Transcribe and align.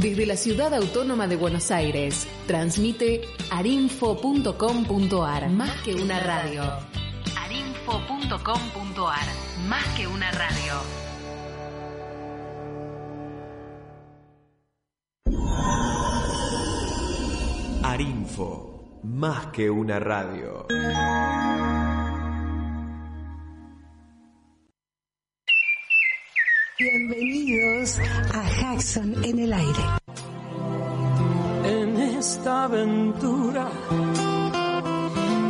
Desde 0.00 0.26
la 0.26 0.36
ciudad 0.36 0.74
autónoma 0.74 1.28
de 1.28 1.36
Buenos 1.36 1.70
Aires, 1.70 2.26
transmite 2.46 3.22
arinfo.com.ar, 3.50 5.50
más 5.50 5.82
que 5.82 5.94
una 5.94 6.18
radio. 6.18 6.64
arinfo.com.ar, 7.38 9.26
más 9.68 9.84
que 9.96 10.06
una 10.06 10.30
radio. 10.30 10.74
Arinfo, 17.84 19.00
más 19.02 19.46
que 19.48 19.68
una 19.68 20.00
radio. 20.00 20.66
En 28.96 29.38
el 29.38 29.52
aire. 29.52 29.84
En 31.64 31.96
esta 31.96 32.64
aventura 32.64 33.68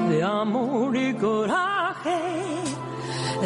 de 0.09 0.23
amor 0.23 0.97
y 0.97 1.15
coraje, 1.15 2.21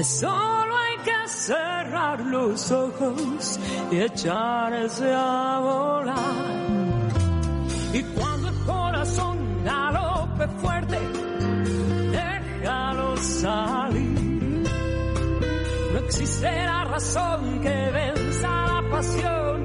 solo 0.02 0.76
hay 0.76 0.96
que 0.98 1.28
cerrar 1.28 2.20
los 2.20 2.70
ojos 2.70 3.58
y 3.90 3.96
echarse 4.00 5.12
a 5.14 5.60
volar. 5.60 6.16
Y 7.94 8.02
cuando 8.02 8.48
el 8.48 8.58
corazón 8.66 9.64
galope 9.64 10.48
fuerte, 10.60 10.98
déjalo 12.12 13.16
salir. 13.16 14.66
No 15.92 15.98
existe 16.00 16.64
la 16.64 16.84
razón 16.84 17.60
que 17.60 17.90
venza 17.90 18.48
la 18.48 18.82
pasión, 18.90 19.64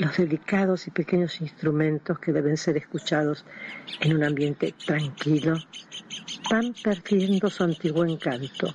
los 0.00 0.16
delicados 0.16 0.86
y 0.86 0.90
pequeños 0.90 1.42
instrumentos 1.42 2.18
que 2.18 2.32
deben 2.32 2.56
ser 2.56 2.78
escuchados 2.78 3.44
en 4.00 4.16
un 4.16 4.24
ambiente 4.24 4.72
tranquilo 4.86 5.56
van 6.50 6.74
perdiendo 6.82 7.50
su 7.50 7.64
antiguo 7.64 8.06
encanto. 8.06 8.72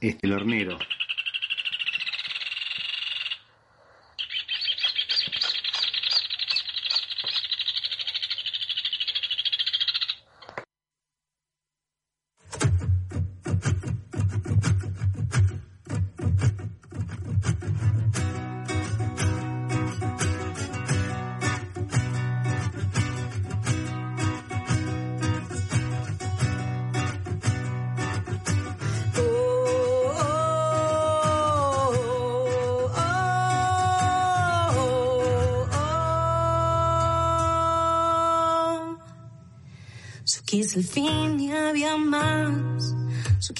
Este, 0.00 0.32
hornero. 0.32 0.78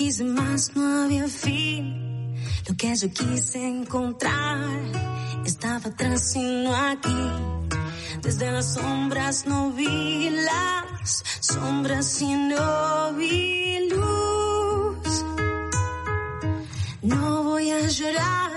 Quise 0.01 0.25
más, 0.25 0.75
no 0.75 1.03
había 1.03 1.29
fin. 1.29 2.35
Lo 2.67 2.75
que 2.75 2.97
yo 2.97 3.09
quise 3.11 3.61
encontrar 3.69 4.59
estaba 5.45 5.91
atrás 5.91 6.35
y 6.37 6.67
aquí. 6.91 7.23
Desde 8.23 8.51
las 8.51 8.75
sombras 8.75 9.45
no 9.47 9.71
vi 9.73 10.31
las 10.31 11.23
sombras 11.41 12.23
y 12.23 12.33
no 12.35 13.13
vi 13.19 13.91
luz. 13.91 15.25
No 17.03 17.43
voy 17.45 17.71
a 17.71 17.87
llorar 17.87 18.53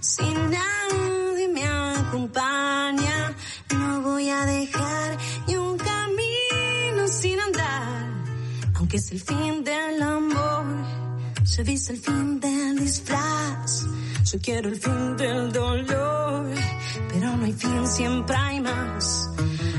si 0.00 0.26
nadie 0.56 1.48
me 1.54 1.64
acompaña. 1.64 3.36
No 3.72 4.00
voy 4.02 4.30
a 4.30 4.44
dejar 4.46 5.16
ni 5.46 5.54
un 5.56 5.78
camino 5.78 7.06
sin 7.06 7.38
andar. 7.38 8.08
Aunque 8.74 8.96
es 8.96 9.12
el 9.12 9.20
fin 9.20 9.47
se 11.58 11.64
dice 11.64 11.92
el 11.92 11.98
fin 11.98 12.38
del 12.38 12.78
disfraz. 12.78 13.84
Yo 14.30 14.38
quiero 14.40 14.68
el 14.68 14.76
fin 14.80 15.16
del 15.16 15.52
dolor, 15.52 16.46
pero 17.08 17.36
no 17.36 17.44
hay 17.44 17.52
fin, 17.52 17.84
siempre 17.88 18.36
hay 18.36 18.60
más. 18.60 19.28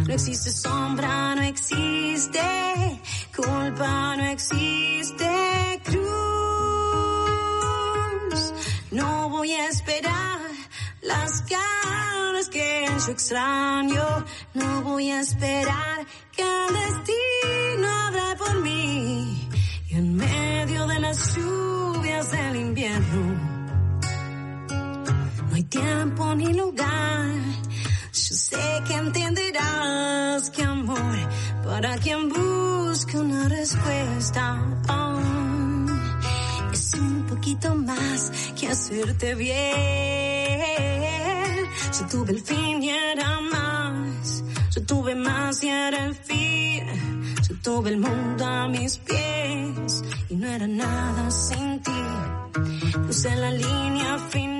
No 0.06 0.14
existe 0.14 0.52
sombra, 0.52 1.36
no 1.36 1.44
existe 1.44 2.42
culpa, 3.34 4.18
no 4.18 4.26
existe 4.26 5.82
cruz. 5.86 6.04
No 8.92 9.30
voy 9.30 9.52
a 9.54 9.70
esperar 9.70 10.40
las 11.02 11.46
ganas 11.46 12.50
que 12.50 12.88
yo 13.06 13.12
extraño. 13.14 14.26
No 14.54 14.82
voy 14.82 15.12
a 15.12 15.22
esperar 15.22 15.89
hacerte 38.90 39.36
bien. 39.36 39.60
Yo 42.00 42.08
tuve 42.10 42.32
el 42.32 42.42
fin 42.42 42.82
y 42.84 42.90
era 42.90 43.40
más. 43.42 44.44
Yo 44.76 44.84
tuve 44.84 45.14
más 45.16 45.64
y 45.64 45.70
era 45.70 46.06
el 46.06 46.16
fin. 46.16 46.84
Yo 47.48 47.56
tuve 47.64 47.92
el 47.92 47.98
mundo 47.98 48.46
a 48.46 48.68
mis 48.68 48.98
pies 48.98 50.04
y 50.30 50.36
no 50.36 50.48
era 50.48 50.68
nada 50.68 51.30
sin 51.30 51.82
ti. 51.82 51.92
Puse 53.06 53.36
la 53.36 53.52
línea 53.52 54.18
final 54.30 54.59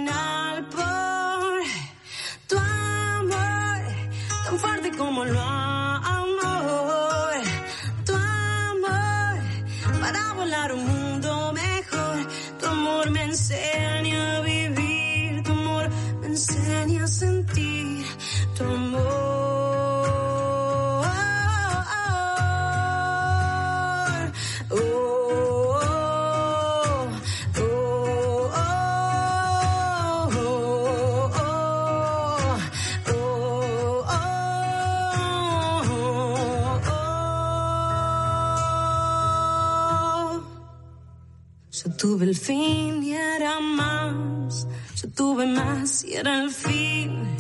era 46.20 46.44
el 46.44 46.52
fin. 46.52 47.38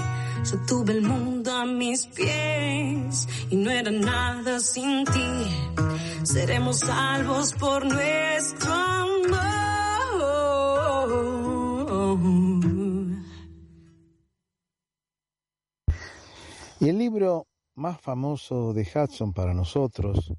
Yo 0.49 0.57
tuve 0.65 0.93
el 0.93 1.01
mundo 1.01 1.51
a 1.51 1.65
mis 1.65 2.07
pies 2.07 3.27
y 3.49 3.55
no 3.57 3.69
era 3.69 3.91
nada 3.91 4.59
sin 4.59 5.03
ti. 5.05 5.45
Seremos 6.23 6.79
salvos 6.79 7.53
por 7.53 7.85
nuestro 7.85 8.73
amor. 8.73 9.09
Y 16.81 16.87
el 16.87 16.97
libro 16.97 17.47
más 17.75 17.99
famoso 17.99 18.73
de 18.73 18.83
Hudson 18.83 19.33
para 19.33 19.53
nosotros, 19.53 20.31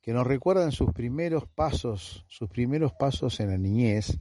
que 0.00 0.12
nos 0.12 0.24
recuerdan 0.24 0.70
sus 0.70 0.92
primeros 0.92 1.48
pasos, 1.48 2.24
sus 2.28 2.48
primeros 2.48 2.92
pasos 2.92 3.40
en 3.40 3.50
la 3.50 3.58
niñez, 3.58 4.16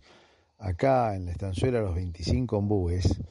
acá 0.57 1.15
en 1.15 1.25
la 1.25 1.31
estanzuela 1.33 1.81
Los 1.81 1.93
25 1.93 2.57
Ombúes, 2.57 3.21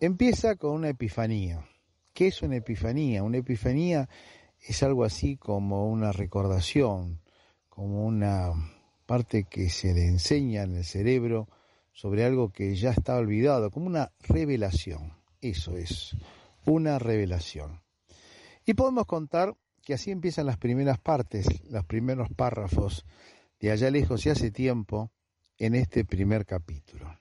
empieza 0.00 0.56
con 0.56 0.72
una 0.72 0.88
epifanía. 0.88 1.64
¿Qué 2.12 2.28
es 2.28 2.42
una 2.42 2.56
epifanía? 2.56 3.22
Una 3.22 3.38
epifanía 3.38 4.08
es 4.60 4.82
algo 4.82 5.04
así 5.04 5.36
como 5.36 5.88
una 5.88 6.12
recordación, 6.12 7.20
como 7.68 8.06
una 8.06 8.52
parte 9.06 9.44
que 9.44 9.70
se 9.70 9.94
le 9.94 10.06
enseña 10.06 10.62
en 10.62 10.76
el 10.76 10.84
cerebro 10.84 11.48
sobre 11.92 12.24
algo 12.24 12.50
que 12.52 12.74
ya 12.76 12.90
está 12.90 13.16
olvidado, 13.16 13.70
como 13.70 13.86
una 13.86 14.12
revelación. 14.20 15.14
Eso 15.40 15.76
es, 15.76 16.16
una 16.64 16.98
revelación. 16.98 17.80
Y 18.64 18.74
podemos 18.74 19.06
contar 19.06 19.56
que 19.82 19.94
así 19.94 20.10
empiezan 20.10 20.46
las 20.46 20.58
primeras 20.58 20.98
partes, 20.98 21.46
los 21.70 21.84
primeros 21.86 22.28
párrafos 22.36 23.04
de 23.58 23.70
allá 23.70 23.90
lejos 23.90 24.26
y 24.26 24.30
hace 24.30 24.50
tiempo 24.50 25.10
en 25.56 25.74
este 25.74 26.04
primer 26.04 26.44
capítulo. 26.44 27.18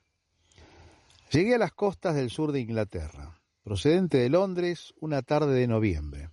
Llegué 1.32 1.56
a 1.56 1.58
las 1.58 1.74
costas 1.74 2.16
del 2.16 2.30
sur 2.30 2.54
de 2.54 2.62
Inglaterra, 2.62 3.38
procedente 3.62 4.18
de 4.18 4.30
Londres, 4.30 4.94
una 5.02 5.22
tarde 5.22 5.60
de 5.60 5.68
noviembre, 5.68 6.30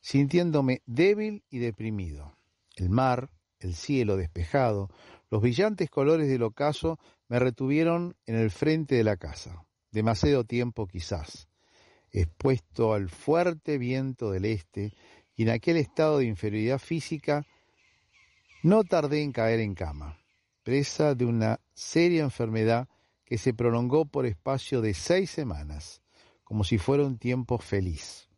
sintiéndome 0.00 0.82
débil 0.86 1.42
y 1.50 1.58
deprimido. 1.58 2.36
El 2.76 2.90
mar, 2.90 3.30
el 3.58 3.74
cielo 3.74 4.16
despejado, 4.16 4.88
los 5.30 5.42
brillantes 5.42 5.90
colores 5.90 6.28
del 6.28 6.44
ocaso 6.44 7.00
me 7.26 7.40
retuvieron 7.40 8.16
en 8.24 8.36
el 8.36 8.52
frente 8.52 8.94
de 8.94 9.02
la 9.02 9.16
casa, 9.16 9.64
demasiado 9.90 10.44
tiempo 10.44 10.86
quizás, 10.86 11.48
expuesto 12.12 12.94
al 12.94 13.08
fuerte 13.08 13.78
viento 13.78 14.30
del 14.30 14.44
este 14.44 14.92
y 15.34 15.42
en 15.42 15.50
aquel 15.50 15.76
estado 15.76 16.18
de 16.18 16.26
inferioridad 16.26 16.78
física, 16.78 17.44
no 18.62 18.84
tardé 18.84 19.22
en 19.22 19.32
caer 19.32 19.58
en 19.58 19.74
cama, 19.74 20.20
presa 20.62 21.16
de 21.16 21.24
una 21.24 21.58
seria 21.74 22.22
enfermedad 22.22 22.88
que 23.30 23.38
se 23.38 23.54
prolongó 23.54 24.06
por 24.06 24.26
espacio 24.26 24.80
de 24.80 24.92
seis 24.92 25.30
semanas, 25.30 26.02
como 26.42 26.64
si 26.64 26.78
fuera 26.78 27.06
un 27.06 27.16
tiempo 27.16 27.58
feliz. 27.58 28.28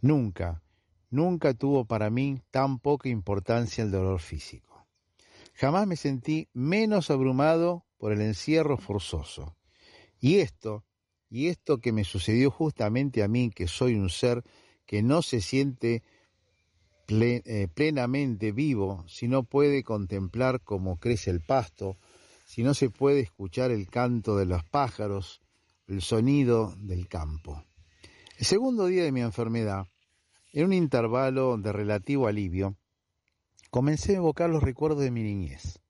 Nunca, 0.00 0.62
nunca 1.10 1.54
tuvo 1.54 1.86
para 1.86 2.08
mí 2.08 2.40
tan 2.52 2.78
poca 2.78 3.08
importancia 3.08 3.82
el 3.82 3.90
dolor 3.90 4.20
físico. 4.20 4.86
Jamás 5.54 5.88
me 5.88 5.96
sentí 5.96 6.48
menos 6.52 7.10
abrumado 7.10 7.84
por 7.98 8.12
el 8.12 8.20
encierro 8.20 8.76
forzoso. 8.76 9.56
Y 10.20 10.36
esto, 10.36 10.84
y 11.28 11.48
esto 11.48 11.78
que 11.78 11.90
me 11.90 12.04
sucedió 12.04 12.52
justamente 12.52 13.24
a 13.24 13.28
mí, 13.28 13.50
que 13.50 13.66
soy 13.66 13.96
un 13.96 14.08
ser 14.08 14.44
que 14.86 15.02
no 15.02 15.20
se 15.20 15.40
siente 15.40 16.04
eh, 17.08 17.66
plenamente 17.74 18.52
vivo 18.52 19.04
si 19.08 19.26
no 19.26 19.42
puede 19.42 19.82
contemplar 19.82 20.60
cómo 20.60 21.00
crece 21.00 21.32
el 21.32 21.40
pasto, 21.40 21.98
si 22.46 22.62
no 22.62 22.74
se 22.74 22.90
puede 22.90 23.20
escuchar 23.20 23.72
el 23.72 23.88
canto 23.88 24.36
de 24.36 24.46
los 24.46 24.62
pájaros, 24.64 25.42
el 25.88 26.00
sonido 26.00 26.72
del 26.78 27.08
campo. 27.08 27.64
El 28.38 28.46
segundo 28.46 28.86
día 28.86 29.02
de 29.02 29.10
mi 29.10 29.20
enfermedad, 29.20 29.88
en 30.52 30.66
un 30.66 30.72
intervalo 30.72 31.58
de 31.58 31.72
relativo 31.72 32.28
alivio, 32.28 32.76
comencé 33.70 34.12
a 34.12 34.18
evocar 34.18 34.48
los 34.48 34.62
recuerdos 34.62 35.00
de 35.00 35.10
mi 35.10 35.24
niñez. 35.24 35.80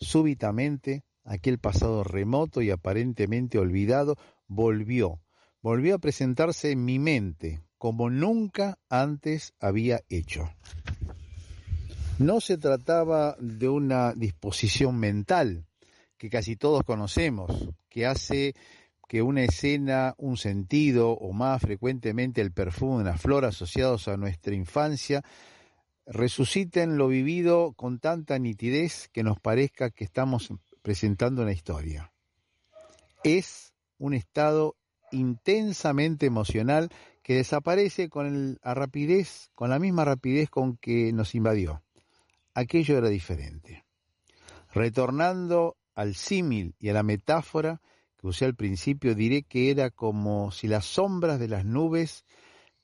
Súbitamente, 0.00 1.04
aquel 1.24 1.58
pasado 1.58 2.02
remoto 2.02 2.62
y 2.62 2.70
aparentemente 2.70 3.58
olvidado 3.58 4.16
volvió, 4.48 5.20
volvió 5.62 5.94
a 5.94 5.98
presentarse 5.98 6.72
en 6.72 6.84
mi 6.84 6.98
mente 6.98 7.62
como 7.78 8.10
nunca 8.10 8.76
antes 8.88 9.54
había 9.60 10.00
hecho. 10.08 10.50
No 12.18 12.40
se 12.40 12.58
trataba 12.58 13.36
de 13.38 13.68
una 13.68 14.14
disposición 14.14 14.98
mental 14.98 15.64
que 16.22 16.30
casi 16.30 16.54
todos 16.54 16.84
conocemos, 16.84 17.50
que 17.88 18.06
hace 18.06 18.54
que 19.08 19.22
una 19.22 19.42
escena, 19.42 20.14
un 20.18 20.36
sentido 20.36 21.10
o 21.10 21.32
más 21.32 21.60
frecuentemente 21.60 22.40
el 22.40 22.52
perfume 22.52 22.98
de 22.98 23.10
una 23.10 23.18
flor 23.18 23.44
asociados 23.44 24.06
a 24.06 24.16
nuestra 24.16 24.54
infancia 24.54 25.24
resuciten 26.06 26.96
lo 26.96 27.08
vivido 27.08 27.72
con 27.72 27.98
tanta 27.98 28.38
nitidez 28.38 29.08
que 29.08 29.24
nos 29.24 29.40
parezca 29.40 29.90
que 29.90 30.04
estamos 30.04 30.54
presentando 30.80 31.42
una 31.42 31.50
historia. 31.50 32.12
Es 33.24 33.74
un 33.98 34.14
estado 34.14 34.76
intensamente 35.10 36.26
emocional 36.26 36.90
que 37.24 37.34
desaparece 37.34 38.08
con 38.08 38.60
rapidez, 38.62 39.50
con 39.56 39.70
la 39.70 39.80
misma 39.80 40.04
rapidez 40.04 40.48
con 40.50 40.76
que 40.76 41.12
nos 41.12 41.34
invadió. 41.34 41.82
Aquello 42.54 42.96
era 42.96 43.08
diferente. 43.08 43.84
Retornando 44.72 45.78
al 45.94 46.14
símil 46.14 46.74
y 46.78 46.88
a 46.88 46.92
la 46.92 47.02
metáfora 47.02 47.80
que 48.18 48.26
usé 48.26 48.44
al 48.44 48.54
principio, 48.54 49.14
diré 49.14 49.42
que 49.42 49.70
era 49.70 49.90
como 49.90 50.50
si 50.52 50.68
las 50.68 50.84
sombras 50.84 51.40
de 51.40 51.48
las 51.48 51.64
nubes 51.64 52.24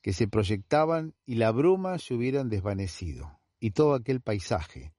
que 0.03 0.12
se 0.12 0.29
proyectaban 0.29 1.15
y 1.25 1.37
la 1.37 1.50
bruma 1.50 1.99
se 1.99 2.15
hubieran 2.15 2.49
desvanecido, 2.49 3.41
y 3.61 3.73
todo 3.73 3.95
aquel 3.95 4.21
paisaje, 4.21 4.93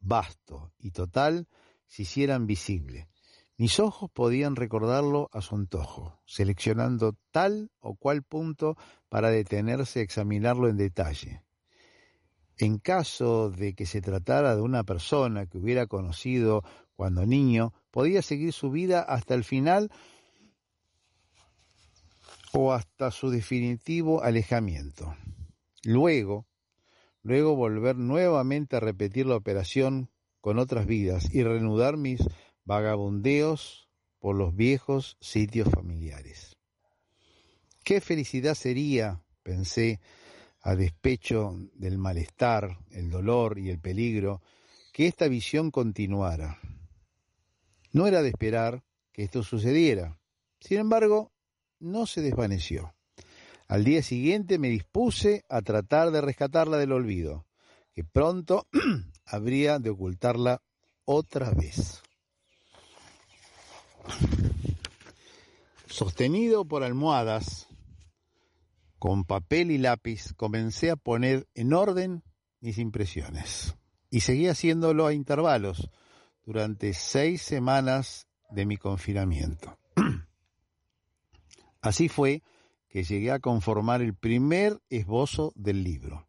vasto 0.00 0.72
y 0.78 0.90
total, 0.90 1.48
se 1.86 2.02
hicieran 2.02 2.46
visible. 2.46 3.08
Mis 3.56 3.78
ojos 3.78 4.10
podían 4.10 4.56
recordarlo 4.56 5.28
a 5.32 5.42
su 5.42 5.54
antojo, 5.54 6.18
seleccionando 6.24 7.16
tal 7.30 7.70
o 7.78 7.94
cual 7.94 8.22
punto 8.22 8.76
para 9.10 9.30
detenerse 9.30 10.00
a 10.00 10.02
examinarlo 10.02 10.68
en 10.68 10.78
detalle. 10.78 11.44
En 12.56 12.78
caso 12.78 13.50
de 13.50 13.74
que 13.74 13.86
se 13.86 14.00
tratara 14.00 14.56
de 14.56 14.62
una 14.62 14.84
persona 14.84 15.46
que 15.46 15.58
hubiera 15.58 15.86
conocido 15.86 16.62
cuando 17.00 17.24
niño, 17.24 17.72
podía 17.90 18.20
seguir 18.20 18.52
su 18.52 18.70
vida 18.70 19.00
hasta 19.00 19.32
el 19.32 19.42
final 19.42 19.90
o 22.52 22.74
hasta 22.74 23.10
su 23.10 23.30
definitivo 23.30 24.22
alejamiento. 24.22 25.16
Luego, 25.82 26.46
luego 27.22 27.56
volver 27.56 27.96
nuevamente 27.96 28.76
a 28.76 28.80
repetir 28.80 29.24
la 29.24 29.36
operación 29.36 30.10
con 30.42 30.58
otras 30.58 30.84
vidas 30.84 31.34
y 31.34 31.42
reanudar 31.42 31.96
mis 31.96 32.20
vagabundeos 32.66 33.88
por 34.18 34.36
los 34.36 34.54
viejos 34.54 35.16
sitios 35.22 35.70
familiares. 35.70 36.58
Qué 37.82 38.02
felicidad 38.02 38.54
sería, 38.54 39.22
pensé, 39.42 40.00
a 40.60 40.76
despecho 40.76 41.56
del 41.72 41.96
malestar, 41.96 42.76
el 42.90 43.08
dolor 43.08 43.58
y 43.58 43.70
el 43.70 43.78
peligro, 43.78 44.42
que 44.92 45.06
esta 45.06 45.28
visión 45.28 45.70
continuara. 45.70 46.58
No 47.92 48.06
era 48.06 48.22
de 48.22 48.28
esperar 48.28 48.84
que 49.12 49.22
esto 49.24 49.42
sucediera. 49.42 50.18
Sin 50.60 50.78
embargo, 50.78 51.32
no 51.78 52.06
se 52.06 52.20
desvaneció. 52.20 52.94
Al 53.66 53.84
día 53.84 54.02
siguiente 54.02 54.58
me 54.58 54.68
dispuse 54.68 55.44
a 55.48 55.62
tratar 55.62 56.10
de 56.10 56.20
rescatarla 56.20 56.76
del 56.76 56.92
olvido, 56.92 57.46
que 57.94 58.04
pronto 58.04 58.68
habría 59.24 59.78
de 59.78 59.90
ocultarla 59.90 60.62
otra 61.04 61.50
vez. 61.50 62.02
Sostenido 65.86 66.64
por 66.64 66.82
almohadas, 66.82 67.68
con 68.98 69.24
papel 69.24 69.70
y 69.70 69.78
lápiz, 69.78 70.32
comencé 70.34 70.90
a 70.90 70.96
poner 70.96 71.48
en 71.54 71.72
orden 71.72 72.22
mis 72.60 72.78
impresiones. 72.78 73.76
Y 74.10 74.20
seguí 74.20 74.48
haciéndolo 74.48 75.06
a 75.06 75.14
intervalos 75.14 75.90
durante 76.50 76.94
seis 76.94 77.42
semanas 77.42 78.26
de 78.50 78.66
mi 78.66 78.76
confinamiento. 78.76 79.78
Así 81.80 82.08
fue 82.08 82.42
que 82.88 83.04
llegué 83.04 83.30
a 83.30 83.38
conformar 83.38 84.02
el 84.02 84.16
primer 84.16 84.80
esbozo 84.88 85.52
del 85.54 85.84
libro. 85.84 86.26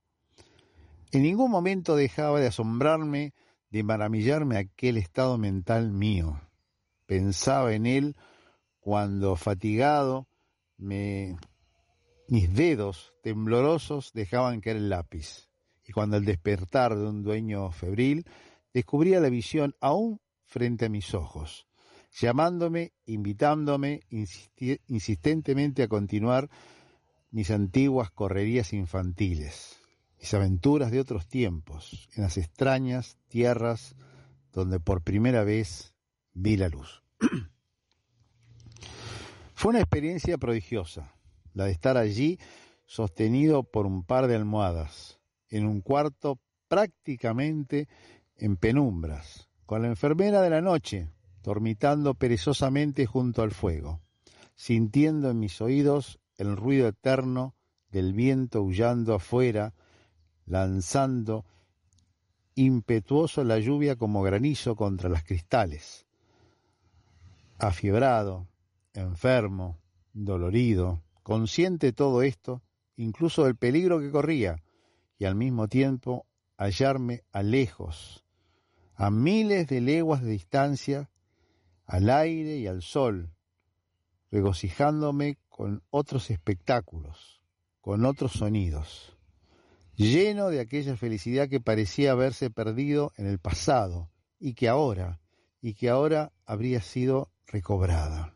En 1.11 1.23
ningún 1.23 1.49
momento 1.49 1.95
dejaba 1.95 2.39
de 2.39 2.45
asombrarme, 2.45 3.33
de 3.71 3.81
maravillarme 3.81 4.57
aquel 4.57 4.97
estado 4.97 5.39
mental 5.39 5.91
mío. 5.91 6.39
Pensaba 7.07 7.73
en 7.73 7.87
él 7.87 8.15
cuando, 8.79 9.35
fatigado, 9.35 10.27
me... 10.77 11.35
mis 12.27 12.53
dedos 12.53 13.15
temblorosos 13.23 14.13
dejaban 14.13 14.61
caer 14.61 14.75
el 14.77 14.89
lápiz, 14.89 15.49
y 15.83 15.91
cuando 15.93 16.17
al 16.17 16.25
despertar 16.25 16.95
de 16.95 17.07
un 17.07 17.23
dueño 17.23 17.71
febril 17.71 18.23
descubría 18.73 19.19
la 19.19 19.29
visión 19.29 19.75
aún 19.79 20.19
frente 20.45 20.85
a 20.85 20.89
mis 20.89 21.13
ojos, 21.13 21.67
llamándome, 22.19 22.93
invitándome 23.05 24.01
insistentemente 24.87 25.83
a 25.83 25.87
continuar 25.87 26.49
mis 27.29 27.51
antiguas 27.51 28.11
correrías 28.11 28.73
infantiles 28.73 29.81
mis 30.21 30.33
aventuras 30.35 30.91
de 30.91 30.99
otros 30.99 31.27
tiempos, 31.27 32.07
en 32.15 32.21
las 32.21 32.37
extrañas 32.37 33.17
tierras 33.27 33.95
donde 34.53 34.79
por 34.79 35.01
primera 35.01 35.43
vez 35.43 35.95
vi 36.33 36.57
la 36.57 36.69
luz. 36.69 37.03
Fue 39.55 39.71
una 39.71 39.79
experiencia 39.79 40.37
prodigiosa, 40.37 41.15
la 41.53 41.65
de 41.65 41.71
estar 41.71 41.97
allí 41.97 42.39
sostenido 42.85 43.63
por 43.63 43.87
un 43.87 44.03
par 44.03 44.27
de 44.27 44.35
almohadas, 44.35 45.19
en 45.49 45.65
un 45.65 45.81
cuarto 45.81 46.39
prácticamente 46.67 47.87
en 48.41 48.57
penumbras, 48.57 49.47
con 49.67 49.83
la 49.83 49.87
enfermera 49.87 50.41
de 50.41 50.49
la 50.49 50.61
noche, 50.61 51.07
dormitando 51.43 52.15
perezosamente 52.15 53.05
junto 53.05 53.43
al 53.43 53.51
fuego, 53.51 54.01
sintiendo 54.55 55.29
en 55.29 55.39
mis 55.39 55.61
oídos 55.61 56.19
el 56.37 56.57
ruido 56.57 56.87
eterno 56.87 57.55
del 57.91 58.13
viento 58.13 58.59
aullando 58.59 59.13
afuera, 59.13 59.75
lanzando 60.45 61.45
impetuoso 62.55 63.43
la 63.43 63.59
lluvia 63.59 63.95
como 63.95 64.23
granizo 64.23 64.75
contra 64.75 65.07
las 65.07 65.23
cristales. 65.23 66.07
Afiebrado, 67.59 68.47
enfermo, 68.93 69.77
dolorido, 70.13 71.03
consciente 71.21 71.87
de 71.87 71.93
todo 71.93 72.23
esto, 72.23 72.63
incluso 72.95 73.45
del 73.45 73.55
peligro 73.55 73.99
que 73.99 74.09
corría, 74.09 74.63
y 75.19 75.25
al 75.25 75.35
mismo 75.35 75.67
tiempo 75.67 76.25
hallarme 76.57 77.23
a 77.31 77.43
lejos, 77.43 78.20
a 79.01 79.09
miles 79.09 79.67
de 79.67 79.81
leguas 79.81 80.21
de 80.21 80.31
distancia, 80.31 81.09
al 81.85 82.09
aire 82.09 82.57
y 82.57 82.67
al 82.67 82.81
sol, 82.81 83.33
regocijándome 84.31 85.37
con 85.49 85.83
otros 85.89 86.29
espectáculos, 86.29 87.41
con 87.81 88.05
otros 88.05 88.33
sonidos 88.33 89.17
lleno 89.95 90.49
de 90.49 90.59
aquella 90.59 90.97
felicidad 90.97 91.47
que 91.47 91.59
parecía 91.59 92.11
haberse 92.11 92.49
perdido 92.49 93.13
en 93.17 93.27
el 93.27 93.39
pasado 93.39 94.09
y 94.39 94.53
que 94.53 94.67
ahora, 94.67 95.19
y 95.61 95.73
que 95.73 95.89
ahora 95.89 96.31
habría 96.45 96.81
sido 96.81 97.29
recobrada. 97.45 98.35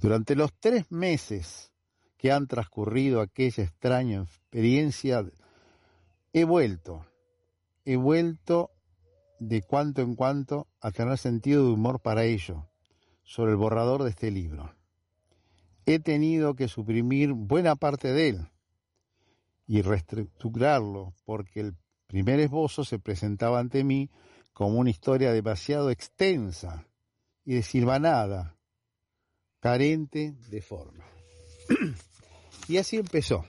Durante 0.00 0.36
los 0.36 0.52
tres 0.58 0.90
meses 0.90 1.72
que 2.16 2.32
han 2.32 2.46
transcurrido 2.46 3.20
aquella 3.20 3.64
extraña 3.64 4.22
experiencia, 4.22 5.24
he 6.32 6.44
vuelto, 6.44 7.06
he 7.84 7.96
vuelto 7.96 8.70
de 9.38 9.62
cuanto 9.62 10.02
en 10.02 10.14
cuanto 10.14 10.66
a 10.80 10.90
tener 10.90 11.18
sentido 11.18 11.64
de 11.64 11.72
humor 11.72 12.00
para 12.00 12.24
ello, 12.24 12.68
sobre 13.22 13.52
el 13.52 13.56
borrador 13.56 14.04
de 14.04 14.10
este 14.10 14.30
libro. 14.30 14.74
He 15.86 15.98
tenido 15.98 16.54
que 16.54 16.68
suprimir 16.68 17.32
buena 17.32 17.76
parte 17.76 18.12
de 18.12 18.28
él, 18.28 18.48
y 19.68 19.82
reestructurarlo, 19.82 21.14
porque 21.24 21.60
el 21.60 21.76
primer 22.06 22.40
esbozo 22.40 22.84
se 22.84 22.98
presentaba 22.98 23.60
ante 23.60 23.84
mí 23.84 24.10
como 24.54 24.78
una 24.78 24.90
historia 24.90 25.30
demasiado 25.30 25.90
extensa 25.90 26.88
y 27.44 27.54
desilvanada, 27.54 28.56
carente 29.60 30.34
de 30.50 30.62
forma. 30.62 31.04
y 32.68 32.78
así 32.78 32.96
empezó. 32.96 33.44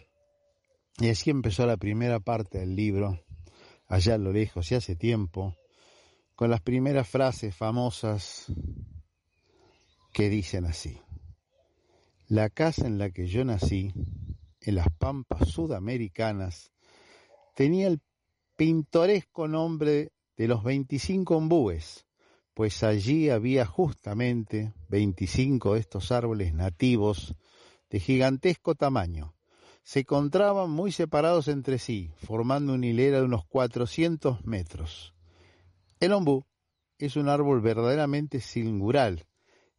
Y 0.99 1.09
así 1.09 1.29
empezó 1.29 1.65
la 1.65 1.77
primera 1.77 2.19
parte 2.19 2.59
del 2.59 2.75
libro, 2.75 3.23
allá 3.87 4.15
a 4.15 4.17
lo 4.17 4.33
lejos 4.33 4.69
y 4.71 4.75
hace 4.75 4.97
tiempo, 4.97 5.55
con 6.39 6.49
las 6.49 6.61
primeras 6.61 7.05
frases 7.05 7.53
famosas 7.53 8.45
que 10.13 10.29
dicen 10.29 10.63
así. 10.63 11.01
La 12.29 12.49
casa 12.49 12.87
en 12.87 12.97
la 12.97 13.09
que 13.09 13.27
yo 13.27 13.43
nací 13.43 13.91
en 14.61 14.75
las 14.75 14.87
pampas 14.97 15.49
sudamericanas, 15.49 16.71
tenía 17.55 17.87
el 17.87 17.99
pintoresco 18.55 19.49
nombre 19.49 20.13
de 20.37 20.47
los 20.47 20.63
25 20.63 21.35
ombúes, 21.35 22.05
pues 22.53 22.83
allí 22.83 23.29
había 23.29 23.65
justamente 23.65 24.71
25 24.87 25.73
de 25.73 25.81
estos 25.81 26.09
árboles 26.13 26.53
nativos 26.53 27.35
de 27.89 27.99
gigantesco 27.99 28.75
tamaño. 28.75 29.35
Se 29.83 29.99
encontraban 29.99 30.71
muy 30.71 30.93
separados 30.93 31.49
entre 31.49 31.79
sí, 31.79 32.13
formando 32.15 32.75
una 32.75 32.87
hilera 32.87 33.17
de 33.17 33.25
unos 33.25 33.45
400 33.45 34.45
metros. 34.45 35.13
El 35.99 36.13
ombú 36.13 36.45
es 36.97 37.17
un 37.17 37.27
árbol 37.27 37.59
verdaderamente 37.59 38.39
singular, 38.39 39.25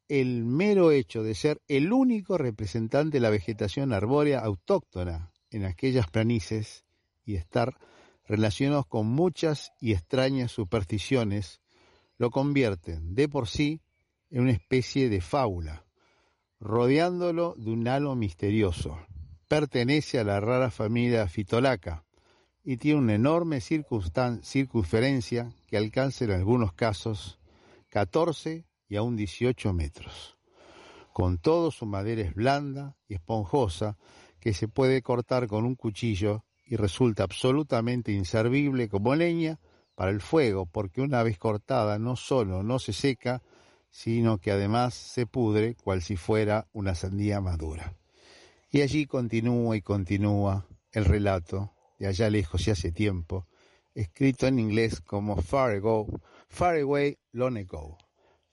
el 0.08 0.44
mero 0.44 0.90
hecho 0.90 1.22
de 1.22 1.34
ser 1.34 1.62
el 1.66 1.92
único 1.92 2.36
representante 2.36 3.16
de 3.16 3.20
la 3.20 3.30
vegetación 3.30 3.92
arbórea 3.92 4.40
autóctona 4.40 5.32
en 5.50 5.64
aquellas 5.64 6.10
planicies 6.10 6.84
y 7.24 7.36
estar 7.36 7.78
relacionados 8.26 8.86
con 8.86 9.06
muchas 9.06 9.72
y 9.80 9.92
extrañas 9.92 10.52
supersticiones, 10.52 11.62
lo 12.18 12.30
convierten 12.30 13.14
de 13.14 13.28
por 13.28 13.48
sí 13.48 13.80
en 14.28 14.42
una 14.42 14.52
especie 14.52 15.08
de 15.08 15.22
fábula, 15.22 15.86
rodeándolo 16.58 17.54
de 17.56 17.70
un 17.70 17.88
halo 17.88 18.14
misterioso. 18.14 18.98
Pertenece 19.48 20.18
a 20.18 20.24
la 20.24 20.38
rara 20.38 20.70
familia 20.70 21.28
fitolaca 21.28 22.04
y 22.62 22.76
tiene 22.76 22.98
una 22.98 23.14
enorme 23.14 23.60
circunferencia 23.60 25.52
que 25.66 25.76
alcanza 25.76 26.24
en 26.24 26.32
algunos 26.32 26.72
casos 26.72 27.38
14 27.88 28.66
y 28.88 28.96
aún 28.96 29.16
18 29.16 29.72
metros. 29.72 30.36
Con 31.12 31.38
todo 31.38 31.70
su 31.70 31.86
madera 31.86 32.22
es 32.22 32.34
blanda 32.34 32.96
y 33.08 33.14
esponjosa 33.14 33.96
que 34.38 34.54
se 34.54 34.68
puede 34.68 35.02
cortar 35.02 35.48
con 35.48 35.64
un 35.64 35.74
cuchillo 35.74 36.44
y 36.64 36.76
resulta 36.76 37.24
absolutamente 37.24 38.12
inservible 38.12 38.88
como 38.88 39.14
leña 39.14 39.58
para 39.94 40.10
el 40.10 40.20
fuego 40.20 40.66
porque 40.66 41.00
una 41.00 41.22
vez 41.22 41.38
cortada 41.38 41.98
no 41.98 42.16
solo 42.16 42.62
no 42.62 42.78
se 42.78 42.92
seca, 42.92 43.42
sino 43.90 44.38
que 44.38 44.52
además 44.52 44.94
se 44.94 45.26
pudre 45.26 45.74
cual 45.74 46.00
si 46.00 46.16
fuera 46.16 46.68
una 46.72 46.94
sandía 46.94 47.40
madura. 47.40 47.94
Y 48.70 48.82
allí 48.82 49.06
continúa 49.06 49.76
y 49.76 49.82
continúa 49.82 50.64
el 50.92 51.04
relato 51.04 51.72
de 52.00 52.08
allá 52.08 52.28
lejos 52.30 52.66
y 52.66 52.72
hace 52.72 52.90
tiempo, 52.90 53.46
escrito 53.94 54.46
en 54.46 54.58
inglés 54.58 55.02
como 55.02 55.36
Far 55.36 55.72
Ago, 55.72 56.06
Far 56.48 56.78
Away 56.78 57.18
Long 57.32 57.58
Ago. 57.58 57.98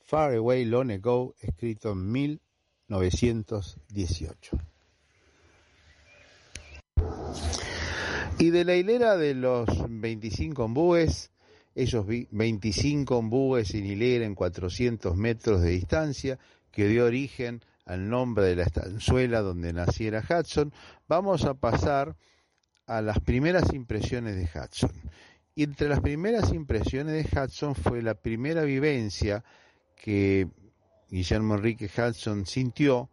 Far 0.01 0.35
Away 0.35 0.65
Long 0.65 0.91
Ago, 0.91 1.33
escrito 1.39 1.93
en 1.93 2.11
1918. 2.11 4.57
Y 8.39 8.49
de 8.49 8.65
la 8.65 8.75
hilera 8.75 9.15
de 9.15 9.33
los 9.33 9.69
25 9.89 10.65
ombúes, 10.65 11.31
esos 11.73 12.05
25 12.05 13.17
ombúes 13.17 13.69
sin 13.69 13.85
hilera 13.85 14.25
en 14.25 14.35
400 14.35 15.15
metros 15.15 15.61
de 15.61 15.69
distancia, 15.69 16.37
que 16.69 16.85
dio 16.87 17.05
origen 17.05 17.63
al 17.85 18.09
nombre 18.09 18.43
de 18.43 18.57
la 18.57 18.63
estanzuela 18.63 19.39
donde 19.39 19.71
naciera 19.71 20.21
Hudson, 20.21 20.73
vamos 21.07 21.45
a 21.45 21.53
pasar 21.53 22.17
a 22.88 23.01
las 23.01 23.20
primeras 23.20 23.74
impresiones 23.74 24.36
de 24.36 24.44
Hudson. 24.44 24.91
Y 25.53 25.63
entre 25.63 25.89
las 25.89 26.00
primeras 26.00 26.53
impresiones 26.53 27.13
de 27.13 27.39
Hudson 27.39 27.75
fue 27.75 28.01
la 28.01 28.15
primera 28.15 28.63
vivencia 28.63 29.44
que 29.96 30.48
Guillermo 31.10 31.56
Enrique 31.56 31.89
Hudson 31.96 32.46
sintió 32.46 33.10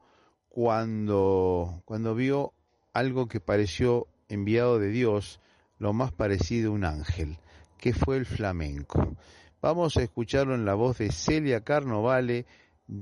cuando, 0.49 1.83
cuando 1.85 2.14
vio 2.14 2.52
algo 2.93 3.26
que 3.26 3.40
pareció 3.40 4.07
enviado 4.28 4.78
de 4.78 4.88
Dios, 4.88 5.40
lo 5.78 5.93
más 5.93 6.12
parecido 6.12 6.71
a 6.71 6.75
un 6.75 6.85
ángel, 6.85 7.38
que 7.78 7.93
fue 7.93 8.16
el 8.16 8.26
flamenco. 8.26 9.16
Vamos 9.61 9.97
a 9.97 10.02
escucharlo 10.02 10.54
en 10.54 10.64
la 10.64 10.75
voz 10.75 10.99
de 10.99 11.11
Celia 11.11 11.62
Carnovale, 11.62 12.47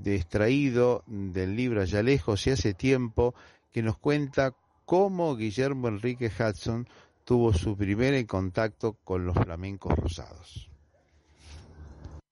extraído 0.04 1.02
del 1.06 1.56
libro 1.56 1.82
Allá 1.82 2.02
lejos 2.02 2.46
y 2.46 2.50
hace 2.50 2.72
tiempo, 2.72 3.34
que 3.72 3.82
nos 3.82 3.98
cuenta 3.98 4.54
cómo 4.84 5.36
Guillermo 5.36 5.88
Enrique 5.88 6.30
Hudson 6.30 6.88
tuvo 7.24 7.52
su 7.52 7.76
primer 7.76 8.26
contacto 8.26 8.98
con 9.04 9.24
los 9.24 9.36
flamencos 9.36 9.96
rosados. 9.96 10.68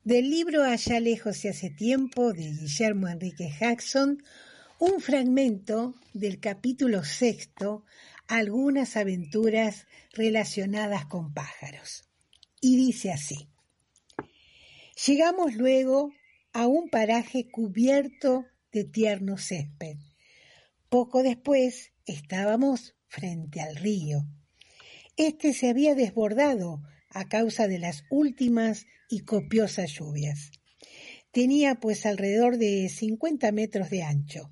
Del 0.05 0.31
libro 0.31 0.65
Allá 0.65 0.99
lejos 0.99 1.45
y 1.45 1.49
hace 1.49 1.71
tiempo 1.71 2.33
de 2.33 2.51
Guillermo 2.53 3.09
Enrique 3.09 3.53
Hudson, 3.61 4.23
un 4.79 5.01
fragmento 5.01 5.95
del 6.15 6.41
capítulo 6.41 7.05
sexto, 7.05 7.85
algunas 8.27 8.97
aventuras 8.97 9.87
relacionadas 10.15 11.05
con 11.07 11.35
pájaros. 11.35 12.05
Y 12.61 12.77
dice 12.77 13.13
así, 13.13 13.49
llegamos 15.07 15.55
luego 15.55 16.13
a 16.53 16.67
un 16.67 16.89
paraje 16.89 17.49
cubierto 17.51 18.47
de 18.73 18.85
tierno 18.85 19.37
césped. 19.37 19.97
Poco 20.89 21.23
después 21.23 21.93
estábamos 22.11 22.95
frente 23.07 23.61
al 23.61 23.77
río. 23.77 24.27
Este 25.17 25.53
se 25.53 25.69
había 25.69 25.95
desbordado 25.95 26.83
a 27.09 27.29
causa 27.29 27.69
de 27.69 27.79
las 27.79 28.05
últimas 28.11 28.87
y 29.09 29.21
copiosas 29.21 29.93
lluvias. 29.93 30.51
Tenía 31.33 31.77
pues 31.77 32.07
alrededor 32.07 32.57
de 32.59 32.89
50 32.89 33.53
metros 33.53 33.91
de 33.91 34.03
ancho. 34.03 34.51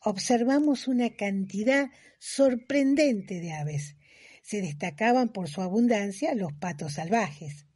Observamos 0.00 0.88
una 0.88 1.10
cantidad 1.16 1.90
sorprendente 2.18 3.40
de 3.40 3.52
aves. 3.52 3.96
Se 4.42 4.60
destacaban 4.60 5.30
por 5.32 5.48
su 5.48 5.62
abundancia 5.62 6.34
los 6.34 6.52
patos 6.52 6.94
salvajes. 6.94 7.66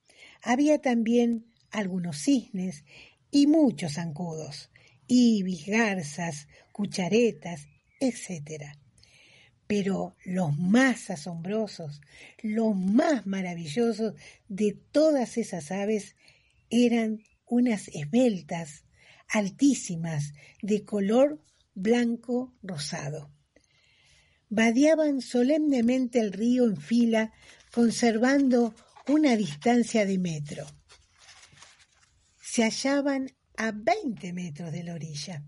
Había 0.42 0.80
también 0.80 1.46
algunos 1.70 2.18
cisnes 2.18 2.84
y 3.30 3.46
muchos 3.46 3.94
zancudos, 3.94 4.70
ibis, 5.06 5.66
garzas, 5.66 6.48
cucharetas, 6.72 7.66
etc. 8.00 8.79
Pero 9.70 10.16
los 10.24 10.58
más 10.58 11.10
asombrosos, 11.10 12.00
los 12.42 12.74
más 12.74 13.24
maravillosos 13.24 14.14
de 14.48 14.72
todas 14.90 15.38
esas 15.38 15.70
aves 15.70 16.16
eran 16.70 17.22
unas 17.46 17.86
esbeltas, 17.86 18.82
altísimas, 19.28 20.32
de 20.60 20.84
color 20.84 21.40
blanco 21.72 22.52
rosado. 22.64 23.30
Vadeaban 24.48 25.20
solemnemente 25.20 26.18
el 26.18 26.32
río 26.32 26.64
en 26.64 26.76
fila, 26.76 27.32
conservando 27.72 28.74
una 29.06 29.36
distancia 29.36 30.04
de 30.04 30.18
metro. 30.18 30.66
Se 32.42 32.64
hallaban 32.64 33.30
a 33.56 33.70
20 33.70 34.32
metros 34.32 34.72
de 34.72 34.82
la 34.82 34.94
orilla. 34.94 35.44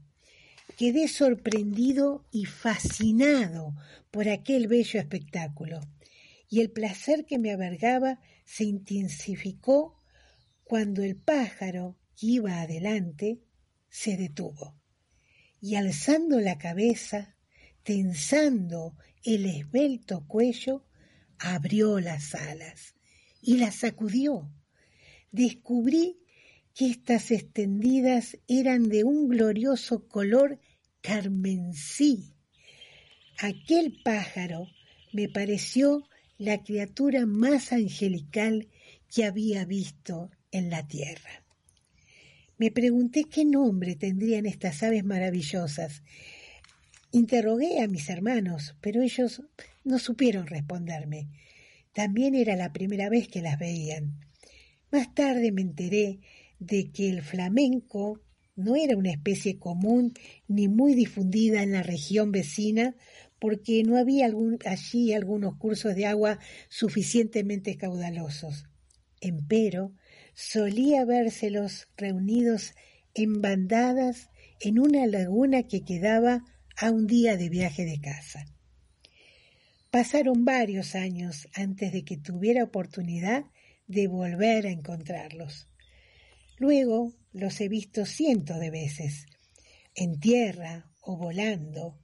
Quedé 0.83 1.07
sorprendido 1.07 2.27
y 2.33 2.45
fascinado 2.45 3.73
por 4.11 4.29
aquel 4.29 4.67
bello 4.67 4.99
espectáculo, 4.99 5.81
y 6.49 6.59
el 6.59 6.73
placer 6.73 7.25
que 7.25 7.39
me 7.39 7.53
abargaba 7.53 8.19
se 8.45 8.65
intensificó 8.65 9.97
cuando 10.65 11.05
el 11.05 11.15
pájaro 11.15 12.01
que 12.17 12.27
iba 12.27 12.61
adelante 12.61 13.45
se 13.91 14.17
detuvo, 14.17 14.75
y 15.61 15.77
alzando 15.77 16.41
la 16.41 16.59
cabeza, 16.59 17.37
tensando 17.85 18.97
el 19.23 19.47
esbelto 19.47 20.27
cuello, 20.27 20.85
abrió 21.39 22.01
las 22.01 22.35
alas 22.35 22.97
y 23.41 23.59
las 23.59 23.77
sacudió. 23.77 24.51
Descubrí 25.31 26.19
que 26.75 26.91
estas 26.91 27.31
extendidas 27.31 28.37
eran 28.49 28.89
de 28.89 29.05
un 29.05 29.29
glorioso 29.29 30.09
color 30.09 30.59
carmensí. 31.03 32.35
Aquel 33.39 34.01
pájaro 34.03 34.69
me 35.13 35.29
pareció 35.29 36.09
la 36.39 36.63
criatura 36.63 37.27
más 37.27 37.73
angelical 37.73 38.69
que 39.15 39.25
había 39.25 39.65
visto 39.65 40.31
en 40.51 40.71
la 40.71 40.87
tierra. 40.87 41.45
Me 42.57 42.71
pregunté 42.71 43.25
qué 43.25 43.45
nombre 43.45 43.97
tendrían 43.97 44.47
estas 44.47 44.83
aves 44.83 45.05
maravillosas. 45.05 46.03
Interrogué 47.11 47.83
a 47.83 47.89
mis 47.89 48.09
hermanos, 48.09 48.77
pero 48.81 49.03
ellos 49.03 49.43
no 49.85 49.99
supieron 49.99 50.47
responderme. 50.47 51.29
También 51.93 52.35
era 52.35 52.57
la 52.57 52.73
primera 52.73 53.09
vez 53.09 53.29
que 53.29 53.43
las 53.43 53.59
veían. 53.59 54.21
Más 54.91 55.15
tarde 55.15 55.53
me 55.53 55.63
enteré 55.63 56.21
de 56.59 56.91
que 56.91 57.11
el 57.11 57.23
flamenco 57.23 58.21
no 58.63 58.77
era 58.77 58.97
una 58.97 59.11
especie 59.11 59.59
común 59.59 60.15
ni 60.49 60.69
muy 60.69 60.95
difundida 60.95 61.63
en 61.63 61.73
la 61.73 61.83
región 61.83 62.33
vecina 62.33 62.95
porque 63.39 63.83
no 63.83 63.97
había 63.97 64.31
allí 64.65 65.13
algunos 65.13 65.57
cursos 65.57 65.97
de 65.97 66.07
agua 66.07 66.39
suficientemente 66.69 67.77
caudalosos. 67.77 68.67
Empero, 69.21 69.93
solía 70.35 71.05
vérselos 71.05 71.89
reunidos 71.97 72.75
en 73.15 73.41
bandadas 73.41 74.31
en 74.61 74.79
una 74.79 75.07
laguna 75.07 75.65
que 75.65 75.83
quedaba 75.83 76.45
a 76.77 76.91
un 76.91 77.07
día 77.07 77.37
de 77.37 77.49
viaje 77.49 77.85
de 77.85 78.01
casa. 78.01 78.47
Pasaron 79.91 80.45
varios 80.45 80.95
años 80.95 81.49
antes 81.55 81.93
de 81.93 82.05
que 82.05 82.17
tuviera 82.17 82.65
oportunidad 82.65 83.45
de 83.87 84.07
volver 84.07 84.67
a 84.67 84.71
encontrarlos. 84.71 85.69
Luego 86.63 87.13
los 87.33 87.61
he 87.61 87.69
visto 87.69 88.07
cientos 88.07 88.61
de 88.61 88.71
veces, 88.71 89.27
en 89.97 90.21
tierra 90.21 90.93
o 91.01 91.17
volando, 91.17 91.99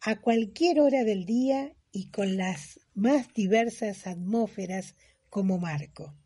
a 0.00 0.20
cualquier 0.20 0.78
hora 0.78 1.02
del 1.02 1.26
día 1.26 1.74
y 1.90 2.12
con 2.12 2.36
las 2.36 2.78
más 2.94 3.34
diversas 3.34 4.06
atmósferas 4.06 4.94
como 5.28 5.58
marco. 5.58 6.16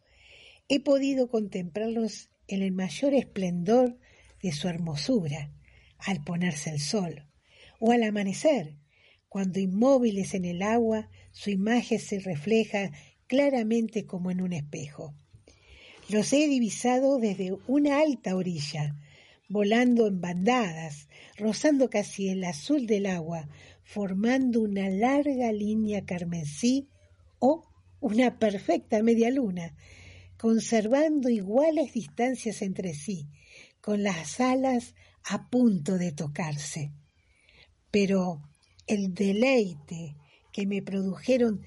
He 0.68 0.81
podido 0.81 1.31
contemplarlos 1.31 2.29
en 2.48 2.61
el 2.61 2.72
mayor 2.72 3.14
esplendor 3.14 3.98
de 4.42 4.53
su 4.53 4.68
hermosura, 4.68 5.50
al 5.96 6.22
ponerse 6.22 6.68
el 6.68 6.81
sol, 6.81 7.31
o 7.81 7.92
al 7.92 8.03
amanecer, 8.03 8.77
cuando 9.31 9.59
inmóviles 9.59 10.35
en 10.35 10.44
el 10.44 10.61
agua 10.61 11.09
su 11.33 11.48
imagen 11.48 11.98
se 11.98 12.18
refleja 12.20 12.90
claramente 13.27 14.05
como 14.05 14.31
en 14.31 14.42
un 14.42 14.53
espejo. 14.53 15.14
Los 16.09 16.35
he 16.35 16.49
divisado 16.49 17.19
desde 17.19 17.57
una 17.67 18.01
alta 18.01 18.37
orilla, 18.37 18.95
volando 19.49 20.07
en 20.07 20.21
bandadas, 20.21 21.09
rozando 21.38 21.88
casi 21.88 22.29
el 22.29 22.45
azul 22.45 22.87
del 22.87 23.07
agua, 23.07 23.49
formando 23.85 24.61
una 24.61 24.90
larga 24.90 25.51
línea 25.53 26.05
carmesí 26.05 26.88
o 27.38 27.64
una 28.01 28.38
perfecta 28.38 29.03
media 29.03 29.31
luna, 29.31 29.75
conservando 30.37 31.31
iguales 31.31 31.95
distancias 31.95 32.61
entre 32.61 32.93
sí, 32.93 33.27
con 33.81 34.03
las 34.03 34.40
alas 34.40 34.95
a 35.25 35.49
punto 35.49 35.97
de 35.97 36.12
tocarse. 36.12 36.93
Pero 37.90 38.43
el 38.87 39.14
deleite 39.14 40.17
que 40.53 40.67
me 40.67 40.83
produjeron 40.83 41.62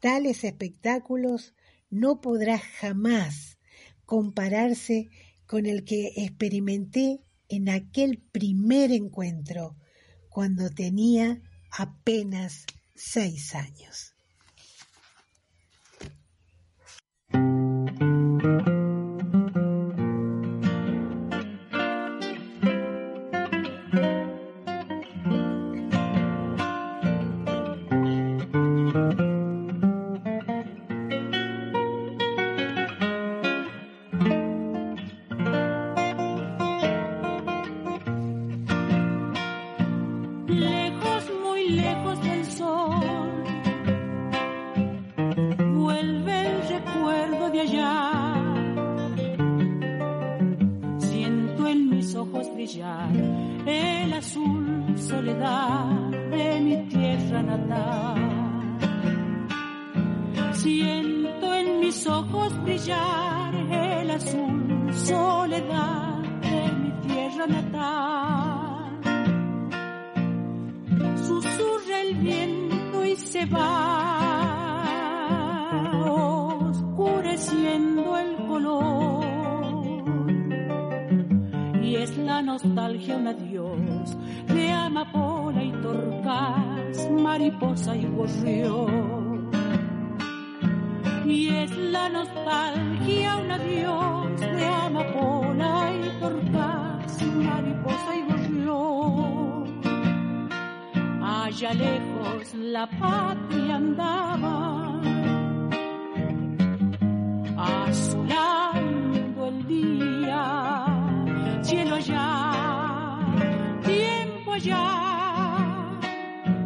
tales 0.00 0.44
espectáculos 0.44 1.54
no 1.90 2.22
podrá 2.22 2.58
jamás 2.58 3.51
compararse 4.04 5.08
con 5.46 5.66
el 5.66 5.84
que 5.84 6.12
experimenté 6.16 7.20
en 7.48 7.68
aquel 7.68 8.18
primer 8.32 8.90
encuentro, 8.92 9.76
cuando 10.28 10.70
tenía 10.70 11.42
apenas 11.70 12.64
seis 12.94 13.54
años. 13.54 14.11
Andaba 103.72 105.00
asolando 107.56 109.46
el 109.48 109.66
día, 109.66 110.84
cielo 111.62 111.94
allá, 111.96 112.52
tiempo 113.84 114.52
allá. 114.52 114.84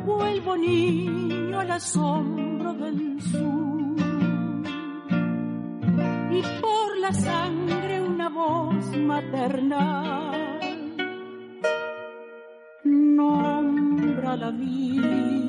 Vuelvo 0.04 0.56
niño 0.56 1.60
al 1.60 1.70
hombro 1.96 2.74
del 2.74 3.22
sur 3.22 3.96
y 6.30 6.42
por 6.60 6.98
la 6.98 7.12
sangre 7.12 8.02
una 8.02 8.28
voz 8.28 8.96
materna 8.96 10.32
nombra 12.84 14.36
la 14.36 14.50
vida. 14.50 15.45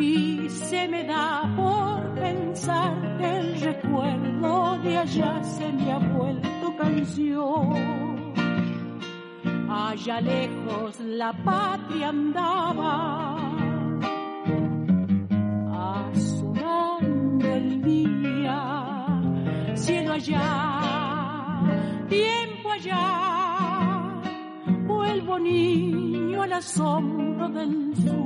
y 0.00 0.48
se 0.48 0.88
me 0.88 1.04
da 1.04 1.52
por 1.56 2.14
pensar 2.14 3.16
que 3.18 3.38
el 3.38 3.60
recuerdo 3.60 4.78
de 4.82 4.98
allá 4.98 5.42
se 5.42 5.72
me 5.72 5.92
ha 5.92 5.98
vuelto 5.98 6.76
canción. 6.76 8.34
Allá 9.68 10.20
lejos 10.20 11.00
la 11.00 11.32
patria 11.32 12.08
andaba, 12.08 13.36
a 15.72 16.08
azulando 16.10 17.46
el 17.46 17.82
día, 17.82 19.06
cielo 19.74 20.12
allá, 20.12 21.60
tiempo 22.08 22.70
allá, 22.70 24.22
vuelvo 24.86 25.38
niño 25.38 26.42
al 26.42 26.52
asombro 26.54 27.48
del 27.48 27.96
sur 27.96 28.25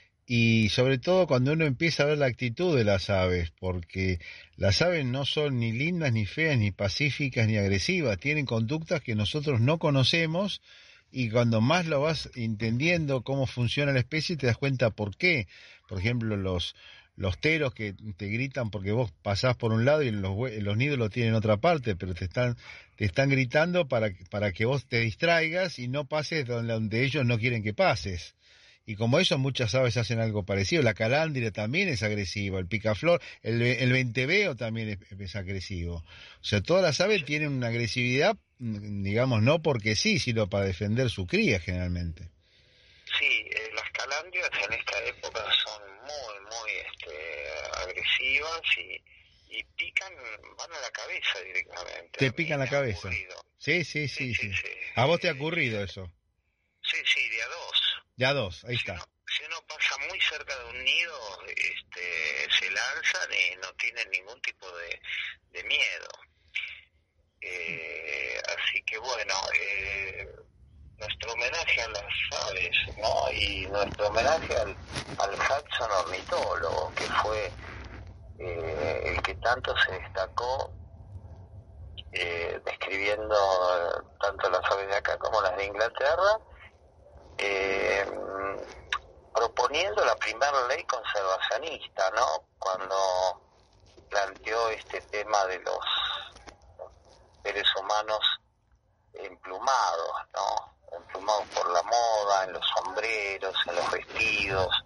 y 0.33 0.69
sobre 0.69 0.97
todo 0.97 1.27
cuando 1.27 1.51
uno 1.51 1.65
empieza 1.65 2.03
a 2.03 2.05
ver 2.05 2.17
la 2.17 2.27
actitud 2.27 2.77
de 2.77 2.85
las 2.85 3.09
aves, 3.09 3.51
porque 3.59 4.21
las 4.55 4.81
aves 4.81 5.05
no 5.05 5.25
son 5.25 5.59
ni 5.59 5.73
lindas, 5.73 6.13
ni 6.13 6.25
feas, 6.25 6.57
ni 6.57 6.71
pacíficas, 6.71 7.49
ni 7.49 7.57
agresivas, 7.57 8.17
tienen 8.17 8.45
conductas 8.45 9.01
que 9.01 9.13
nosotros 9.13 9.59
no 9.59 9.77
conocemos 9.77 10.61
y 11.11 11.29
cuando 11.29 11.59
más 11.59 11.85
lo 11.85 11.99
vas 11.99 12.29
entendiendo 12.33 13.23
cómo 13.23 13.45
funciona 13.45 13.91
la 13.91 13.99
especie 13.99 14.37
te 14.37 14.47
das 14.47 14.55
cuenta 14.55 14.91
por 14.91 15.17
qué. 15.17 15.49
Por 15.89 15.99
ejemplo, 15.99 16.37
los, 16.37 16.77
los 17.17 17.37
teros 17.37 17.73
que 17.73 17.93
te 18.15 18.27
gritan 18.29 18.69
porque 18.69 18.93
vos 18.93 19.11
pasás 19.21 19.57
por 19.57 19.73
un 19.73 19.83
lado 19.83 20.01
y 20.01 20.11
los, 20.11 20.33
los 20.61 20.77
nidos 20.77 20.97
lo 20.97 21.09
tienen 21.09 21.31
en 21.31 21.35
otra 21.39 21.57
parte, 21.57 21.97
pero 21.97 22.13
te 22.13 22.23
están, 22.23 22.55
te 22.95 23.03
están 23.03 23.27
gritando 23.27 23.89
para, 23.89 24.11
para 24.29 24.53
que 24.53 24.63
vos 24.63 24.85
te 24.85 25.01
distraigas 25.01 25.77
y 25.77 25.89
no 25.89 26.05
pases 26.05 26.47
donde, 26.47 26.71
donde 26.71 27.03
ellos 27.03 27.25
no 27.25 27.37
quieren 27.37 27.63
que 27.63 27.73
pases. 27.73 28.33
Y 28.85 28.95
como 28.95 29.19
eso 29.19 29.37
muchas 29.37 29.75
aves 29.75 29.97
hacen 29.97 30.19
algo 30.19 30.45
parecido. 30.45 30.81
La 30.81 30.93
calandria 30.93 31.51
también 31.51 31.87
es 31.89 32.03
agresiva, 32.03 32.59
el 32.59 32.67
picaflor, 32.67 33.21
el, 33.43 33.61
el 33.61 33.91
venteveo 33.91 34.55
también 34.55 34.89
es, 34.89 35.19
es, 35.19 35.35
agresivo. 35.35 35.97
O 35.97 36.43
sea, 36.43 36.61
todas 36.61 36.83
las 36.83 36.99
aves 36.99 37.23
tienen 37.25 37.49
una 37.49 37.67
agresividad, 37.67 38.37
mm, 38.59 39.03
digamos, 39.03 39.41
no 39.43 39.61
porque 39.61 39.95
sí, 39.95 40.19
sino 40.19 40.49
para 40.49 40.65
defender 40.65 41.09
su 41.09 41.27
cría 41.27 41.59
generalmente. 41.59 42.29
Sí, 43.19 43.25
eh, 43.25 43.69
las 43.75 43.89
calandrias 43.91 44.49
en 44.67 44.73
esta 44.73 45.03
época 45.05 45.43
son 45.63 45.83
muy, 46.01 46.39
muy 46.45 46.71
este, 46.71 47.15
agresivas 47.83 48.61
y, 48.77 49.57
y 49.57 49.63
pican, 49.77 50.13
van 50.57 50.71
a 50.71 50.81
la 50.81 50.91
cabeza 50.91 51.39
directamente. 51.45 52.17
Te 52.17 52.31
pican 52.31 52.59
la 52.59 52.67
cabeza. 52.67 53.09
Sí 53.11 53.83
sí 53.83 54.07
sí, 54.07 54.07
sí, 54.07 54.33
sí, 54.33 54.51
¿A 54.95 55.05
vos 55.05 55.19
te 55.19 55.29
ha 55.29 55.33
ocurrido 55.33 55.83
eso? 55.83 56.11
Sí, 58.21 58.25
sí, 58.25 58.25
de 58.25 58.25
a 58.25 58.33
dos. 58.33 58.63
Ahí 58.65 58.75
está. 58.75 58.97
Si 59.27 59.43
uno 59.45 59.55
pasa 59.67 59.97
muy 60.09 60.19
cerca 60.21 60.55
de 60.57 60.65
un 60.69 60.83
nido, 60.83 61.39
este, 61.47 62.51
se 62.59 62.69
lanzan 62.69 63.29
y 63.33 63.55
no 63.57 63.73
tienen 63.73 64.09
ningún 64.11 64.41
tipo 64.41 64.67
de, 64.77 65.63
miedo. 65.63 66.07
Eh, 67.41 68.41
así 68.47 68.83
que 68.83 68.97
bueno, 68.99 69.33
eh, 69.59 70.27
nuestro 70.99 71.33
homenaje 71.33 71.81
a 71.81 71.87
las 71.89 72.47
aves, 72.47 72.77
¿no? 72.97 73.31
Y 73.31 73.65
nuestro 73.67 74.07
homenaje 74.07 74.55
al, 74.55 74.75
al 75.17 75.33
Hudson 75.33 75.91
ornitólogo, 75.91 76.93
que 76.95 77.05
fue 77.05 77.51
eh, 78.39 79.01
el 79.05 79.21
que 79.23 79.35
tanto 79.35 79.73
se 79.79 79.91
destacó 79.93 80.73
eh, 82.11 82.61
describiendo 82.65 83.35
tanto 84.19 84.49
las 84.49 84.71
aves 84.71 84.87
de 84.87 84.95
acá 84.95 85.17
como 85.17 85.41
las 85.41 85.55
de 85.57 85.65
Inglaterra, 85.65 86.39
eh, 87.37 88.05
proponiendo 89.33 90.05
la 90.05 90.15
primera 90.15 90.67
ley 90.67 90.83
conservacionista, 90.83 92.09
¿no? 92.11 92.45
Cuando 92.59 92.95
planteó 94.09 94.69
este 94.69 95.01
tema 95.01 95.45
de 95.45 95.59
los 95.59 95.85
seres 97.43 97.67
humanos 97.79 98.19
emplumados, 99.13 100.11
¿no? 100.33 100.97
Emplumados 100.97 101.45
por 101.55 101.71
la 101.71 101.83
moda, 101.83 102.43
en 102.45 102.53
los 102.53 102.65
sombreros, 102.75 103.55
en 103.67 103.75
los 103.75 103.91
vestidos, 103.91 104.83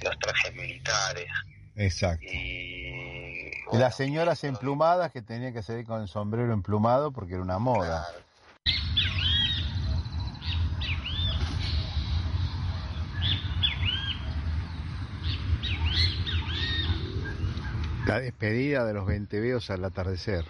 en 0.00 0.08
los 0.08 0.18
trajes 0.18 0.54
militares. 0.54 1.28
Exacto. 1.76 2.24
Y, 2.24 3.50
y 3.72 3.76
las 3.76 3.96
señoras 3.96 4.44
emplumadas 4.44 5.12
que 5.12 5.22
tenían 5.22 5.52
que 5.52 5.62
salir 5.62 5.86
con 5.86 6.02
el 6.02 6.08
sombrero 6.08 6.52
emplumado 6.52 7.12
porque 7.12 7.34
era 7.34 7.42
una 7.42 7.58
moda. 7.58 8.06
Claro. 8.08 8.29
La 18.06 18.18
despedida 18.18 18.84
de 18.84 18.94
los 18.94 19.06
venteveos 19.06 19.70
al 19.70 19.84
atardecer. 19.84 20.44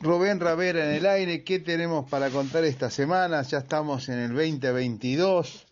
Rubén 0.00 0.38
Ravera 0.38 0.84
en 0.84 0.94
el 0.94 1.06
aire, 1.06 1.44
¿qué 1.44 1.58
tenemos 1.58 2.08
para 2.08 2.30
contar 2.30 2.64
esta 2.64 2.88
semana? 2.88 3.42
Ya 3.42 3.58
estamos 3.58 4.08
en 4.08 4.18
el 4.18 4.28
2022, 4.28 5.66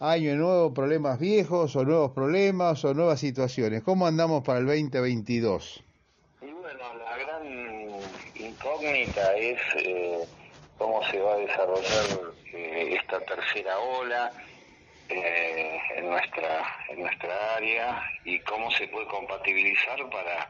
año 0.00 0.36
nuevo, 0.36 0.74
problemas 0.74 1.18
viejos 1.18 1.74
o 1.76 1.84
nuevos 1.84 2.12
problemas 2.12 2.84
o 2.84 2.94
nuevas 2.94 3.18
situaciones. 3.18 3.82
¿Cómo 3.82 4.06
andamos 4.06 4.44
para 4.44 4.58
el 4.58 4.66
2022? 4.66 5.82
Y 6.42 6.52
bueno, 6.52 6.78
la 6.98 7.16
gran 7.16 7.46
incógnita 8.34 9.34
es 9.36 9.58
eh, 9.78 10.18
cómo 10.76 11.02
se 11.10 11.18
va 11.18 11.34
a 11.34 11.36
desarrollar 11.38 12.20
eh, 12.52 12.98
esta 13.00 13.18
tercera 13.20 13.78
ola 13.78 14.30
eh, 15.16 15.80
en 15.96 16.10
nuestra 16.10 16.84
en 16.88 17.00
nuestra 17.00 17.56
área 17.56 18.02
y 18.24 18.38
cómo 18.40 18.70
se 18.70 18.88
puede 18.88 19.06
compatibilizar 19.06 20.08
para 20.10 20.48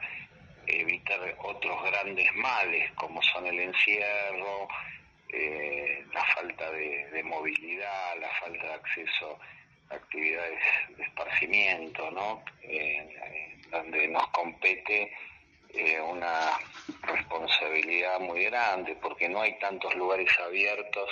evitar 0.67 1.21
otros 1.39 1.83
grandes 1.85 2.33
males 2.35 2.91
como 2.93 3.21
son 3.23 3.47
el 3.47 3.59
encierro, 3.59 4.69
eh, 5.29 6.05
la 6.13 6.25
falta 6.35 6.71
de, 6.71 7.23
movilidad, 7.25 8.19
la 8.21 8.29
falta 8.41 8.67
de 8.67 8.75
acceso 8.75 9.39
a 9.91 9.95
actividades 9.95 10.61
de 10.97 11.05
esparcimiento, 11.05 12.11
¿no? 12.11 12.43
Eh, 12.63 13.59
donde 13.71 14.09
nos 14.09 14.29
compete 14.29 15.11
eh, 15.71 16.01
una 16.01 16.59
responsabilidad 17.03 18.21
muy 18.21 18.45
grande 18.45 18.95
porque 19.01 19.29
no 19.29 19.41
hay 19.41 19.59
tantos 19.59 19.95
lugares 19.95 20.31
abiertos 20.39 21.09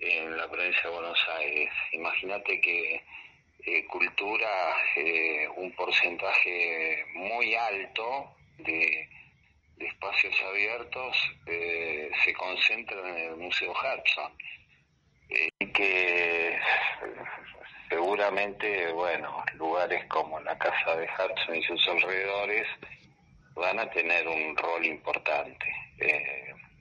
en 0.00 0.36
la 0.36 0.48
provincia 0.48 0.82
de 0.84 0.90
Buenos 0.90 1.18
Aires. 1.38 1.70
Imagínate 1.92 2.60
que 2.60 3.02
eh, 3.66 3.86
cultura, 3.86 4.74
eh, 4.96 5.46
un 5.56 5.70
porcentaje 5.72 7.04
muy 7.14 7.54
alto 7.54 8.34
de, 8.58 9.08
espacios 9.78 10.34
abiertos 10.42 11.16
eh, 11.46 12.10
se 12.22 12.34
concentran 12.34 13.06
en 13.16 13.30
el 13.30 13.36
Museo 13.36 13.72
Hudson. 13.72 14.32
y 15.58 15.66
que 15.72 16.58
seguramente, 17.88 18.92
bueno, 18.92 19.42
lugares 19.54 20.04
como 20.06 20.40
la 20.40 20.58
Casa 20.58 20.96
de 20.96 21.06
Hudson 21.06 21.56
y 21.56 21.62
sus 21.62 21.88
alrededores 21.88 22.66
van 23.54 23.78
a 23.78 23.90
tener 23.90 24.26
un 24.28 24.56
rol 24.56 24.84
importante 24.84 25.66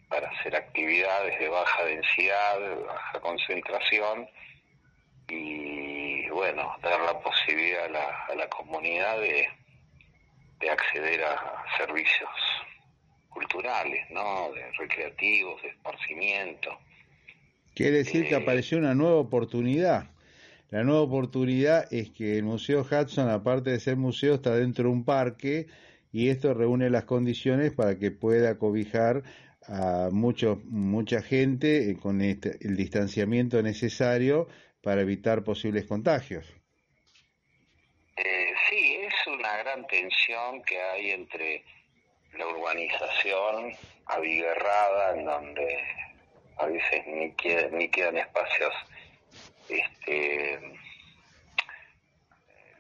para 0.10 0.28
hacer 0.30 0.56
actividades 0.56 1.40
de 1.40 1.48
baja 1.48 1.86
densidad, 1.86 2.60
de 2.60 2.76
baja 2.84 3.20
concentración 3.22 4.28
y 5.30 6.28
bueno, 6.30 6.76
dar 6.82 7.00
la 7.02 7.20
posibilidad 7.20 7.86
a 7.86 7.90
la, 7.90 8.26
a 8.30 8.36
la 8.36 8.50
comunidad 8.50 9.20
de, 9.20 9.48
de, 10.60 10.70
acceder 10.70 11.24
a 11.24 11.64
servicios 11.78 12.30
culturales, 13.30 14.10
¿no? 14.10 14.52
De 14.54 14.72
recreativos, 14.80 15.62
de 15.62 15.70
esparcimiento. 15.70 16.72
Quiere 17.76 17.98
decir 17.98 18.26
eh, 18.26 18.30
que 18.30 18.36
apareció 18.36 18.80
una 18.80 18.96
nueva 18.96 19.18
oportunidad. 19.18 20.10
La 20.72 20.84
nueva 20.84 21.02
oportunidad 21.02 21.92
es 21.92 22.10
que 22.10 22.38
el 22.38 22.44
Museo 22.44 22.82
Hudson, 22.82 23.30
aparte 23.30 23.70
de 23.72 23.80
ser 23.80 23.98
museo, 23.98 24.36
está 24.36 24.56
dentro 24.56 24.86
de 24.86 24.90
un 24.90 25.06
parque 25.06 25.68
y 26.12 26.30
esto 26.30 26.54
reúne 26.54 26.90
las 26.90 27.06
condiciones 27.06 27.72
para 27.72 27.98
que 27.98 28.12
pueda 28.12 28.58
cobijar 28.58 29.24
a 29.70 30.10
mucho, 30.12 30.62
mucha 30.66 31.22
gente 31.22 31.96
con 32.02 32.22
este, 32.22 32.58
el 32.62 32.76
distanciamiento 32.76 33.62
necesario 33.62 34.48
para 34.82 35.02
evitar 35.02 35.44
posibles 35.44 35.86
contagios. 35.86 36.46
Eh, 38.18 38.54
sí, 38.70 38.96
es 38.96 39.28
una 39.28 39.58
gran 39.58 39.86
tensión 39.88 40.64
que 40.64 40.82
hay 40.82 41.12
entre 41.12 41.64
la 42.38 42.48
urbanización 42.48 43.74
abigarrada, 44.06 45.16
en 45.16 45.26
donde 45.26 45.78
a 46.58 46.66
veces 46.66 47.06
ni, 47.08 47.34
ni 47.78 47.90
quedan 47.90 48.18
espacios 48.18 48.74
este, 49.70 50.60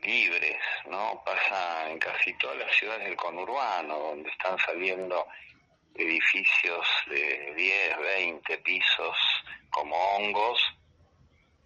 libres, 0.01 0.57
¿no? 0.89 1.21
Pasa 1.23 1.89
en 1.91 1.99
casi 1.99 2.33
todas 2.37 2.57
las 2.57 2.75
ciudades 2.75 3.05
del 3.05 3.15
conurbano, 3.15 3.99
donde 3.99 4.29
están 4.29 4.57
saliendo 4.57 5.27
edificios 5.99 6.87
de 7.07 7.53
10, 7.55 7.97
20 7.97 8.57
pisos 8.59 9.17
como 9.69 9.95
hongos 9.95 10.59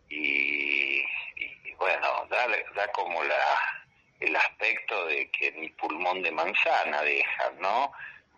y, 0.09 0.99
y 1.35 1.73
bueno, 1.77 2.25
da, 2.29 2.47
da 2.75 2.87
como 2.91 3.23
la 3.23 3.83
el 4.23 4.35
aspecto 4.35 5.05
de 5.07 5.29
que 5.31 5.51
ni 5.51 5.69
pulmón 5.69 6.21
de 6.21 6.31
manzana 6.31 7.01
dejan, 7.01 7.59
¿no? 7.59 7.91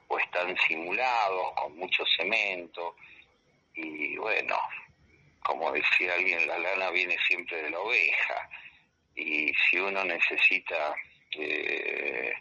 O 0.08 0.18
están 0.18 0.58
simulados 0.68 1.52
con 1.54 1.78
mucho 1.78 2.04
cemento 2.18 2.96
y 3.76 4.18
bueno, 4.18 4.58
como 5.44 5.72
decía 5.72 6.16
alguien, 6.16 6.48
la 6.48 6.58
lana 6.58 6.90
viene 6.90 7.18
siempre 7.28 7.62
de 7.62 7.70
la 7.70 7.80
oveja 7.80 8.50
y 9.16 9.54
si 9.54 9.78
uno 9.78 10.04
necesita 10.04 10.96
eh, 11.38 12.34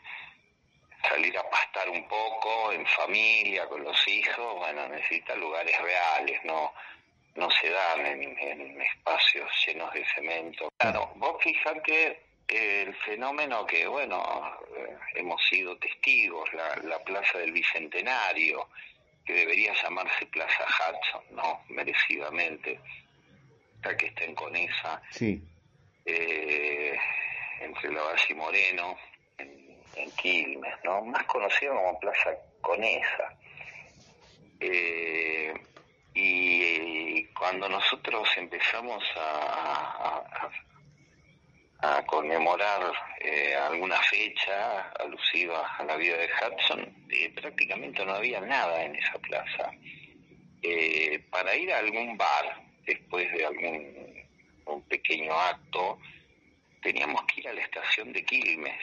salir 1.08 1.36
a 1.38 1.48
pastar 1.50 1.88
un 1.88 2.06
poco 2.08 2.72
en 2.72 2.86
familia, 2.86 3.66
con 3.68 3.82
los 3.84 4.08
hijos, 4.08 4.56
bueno, 4.56 4.88
necesita 4.88 5.34
lugares 5.36 5.78
reales, 5.80 6.40
no 6.44 6.72
no 7.36 7.50
se 7.50 7.68
dan 7.68 8.06
en, 8.06 8.38
en 8.38 8.80
espacios 8.80 9.50
llenos 9.66 9.92
de 9.92 10.04
cemento. 10.14 10.68
Claro, 10.78 11.10
vos 11.16 11.42
fijate 11.42 12.22
el 12.46 12.94
fenómeno 12.96 13.66
que, 13.66 13.86
bueno, 13.88 14.56
eh, 14.76 14.96
hemos 15.14 15.42
sido 15.48 15.76
testigos, 15.78 16.52
la, 16.52 16.76
la 16.84 16.98
Plaza 17.00 17.38
del 17.38 17.50
Bicentenario, 17.50 18.68
que 19.24 19.32
debería 19.32 19.72
llamarse 19.82 20.26
Plaza 20.26 20.64
Hudson, 20.64 21.24
¿no? 21.34 21.64
Merecidamente, 21.70 22.78
ya 23.82 23.96
que 23.96 24.06
estén 24.06 24.34
con 24.34 24.54
esa. 24.54 25.02
Sí. 25.10 25.42
Eh, 26.04 26.96
entre 27.60 27.92
la 27.92 28.02
Valle 28.02 28.26
y 28.28 28.34
Moreno, 28.34 28.96
en, 29.96 30.10
Quilmes, 30.12 30.74
¿no? 30.84 31.02
Más 31.02 31.24
conocido 31.24 31.74
como 31.74 31.98
Plaza 32.00 32.30
Conesa. 32.60 33.36
Eh, 34.60 35.52
Y 36.14 37.24
cuando 37.34 37.68
nosotros 37.68 38.28
empezamos 38.36 39.02
a, 39.16 40.22
conmemorar 42.06 42.92
eh, 43.20 43.54
alguna 43.54 44.00
fecha 44.02 44.90
alusiva 45.00 45.76
a 45.76 45.84
la 45.84 45.96
vida 45.96 46.16
de 46.16 46.28
Hudson, 46.28 47.06
eh, 47.10 47.30
prácticamente 47.34 48.04
no 48.06 48.14
había 48.14 48.40
nada 48.40 48.82
en 48.84 48.96
esa 48.96 49.18
plaza. 49.18 49.70
Eh, 50.62 51.18
para 51.30 51.54
ir 51.56 51.72
a 51.72 51.78
algún 51.80 52.16
bar, 52.16 52.62
después 52.86 53.30
de 53.32 53.44
algún 53.44 54.14
un 54.66 54.82
pequeño 54.82 55.32
acto, 55.34 55.98
teníamos 56.80 57.22
que 57.24 57.40
ir 57.40 57.48
a 57.48 57.52
la 57.52 57.62
estación 57.62 58.12
de 58.12 58.24
Quilmes, 58.24 58.80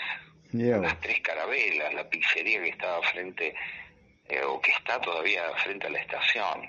las 0.54 1.00
tres 1.00 1.22
carabelas, 1.22 1.94
la 1.94 2.10
pizzería 2.10 2.62
que 2.62 2.70
estaba 2.70 3.02
frente, 3.04 3.54
o 4.48 4.62
que 4.62 4.72
está 4.72 5.00
todavía 5.00 5.44
frente 5.64 5.88
a 5.88 5.90
la 5.90 6.00
estación. 6.00 6.68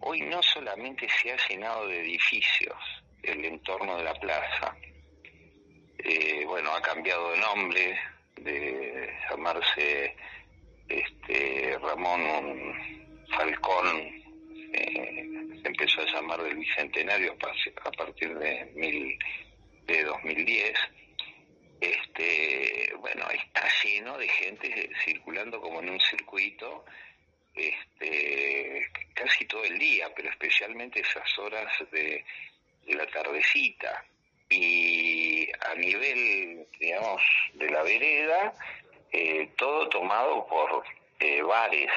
Hoy 0.00 0.20
no 0.22 0.42
solamente 0.42 1.08
se 1.08 1.32
ha 1.32 1.36
llenado 1.48 1.86
de 1.88 2.00
edificios 2.00 2.76
el 3.22 3.44
entorno 3.44 3.96
de 3.96 4.04
la 4.04 4.14
plaza, 4.14 4.76
eh, 5.98 6.44
bueno, 6.46 6.70
ha 6.72 6.80
cambiado 6.80 7.32
de 7.32 7.38
nombre, 7.38 7.98
de 8.36 9.12
llamarse 9.28 10.14
este 10.88 11.76
Ramón 11.82 12.74
Falcón, 13.36 14.02
eh, 14.72 15.58
se 15.62 15.68
empezó 15.68 16.02
a 16.02 16.12
llamar 16.12 16.42
del 16.42 16.56
Bicentenario 16.56 17.34
a 17.84 17.90
partir 17.90 18.38
de, 18.38 18.70
mil, 18.76 19.18
de 19.86 20.04
2010. 20.04 20.78
Este, 21.86 22.92
bueno, 22.98 23.28
está 23.30 23.68
lleno 23.84 24.18
de 24.18 24.28
gente 24.28 24.90
circulando 25.04 25.60
como 25.60 25.80
en 25.80 25.90
un 25.90 26.00
circuito 26.00 26.84
este, 27.54 28.90
casi 29.14 29.44
todo 29.46 29.64
el 29.64 29.78
día, 29.78 30.10
pero 30.14 30.28
especialmente 30.28 31.00
esas 31.00 31.38
horas 31.38 31.72
de, 31.92 32.24
la 32.88 33.06
tardecita. 33.06 34.04
Y 34.48 35.48
a 35.60 35.74
nivel, 35.76 36.66
digamos, 36.78 37.22
de 37.54 37.70
la 37.70 37.82
vereda, 37.82 38.52
eh, 39.12 39.48
todo 39.56 39.88
tomado 39.88 40.46
por 40.46 40.84
eh, 41.20 41.42
bares. 41.42 41.90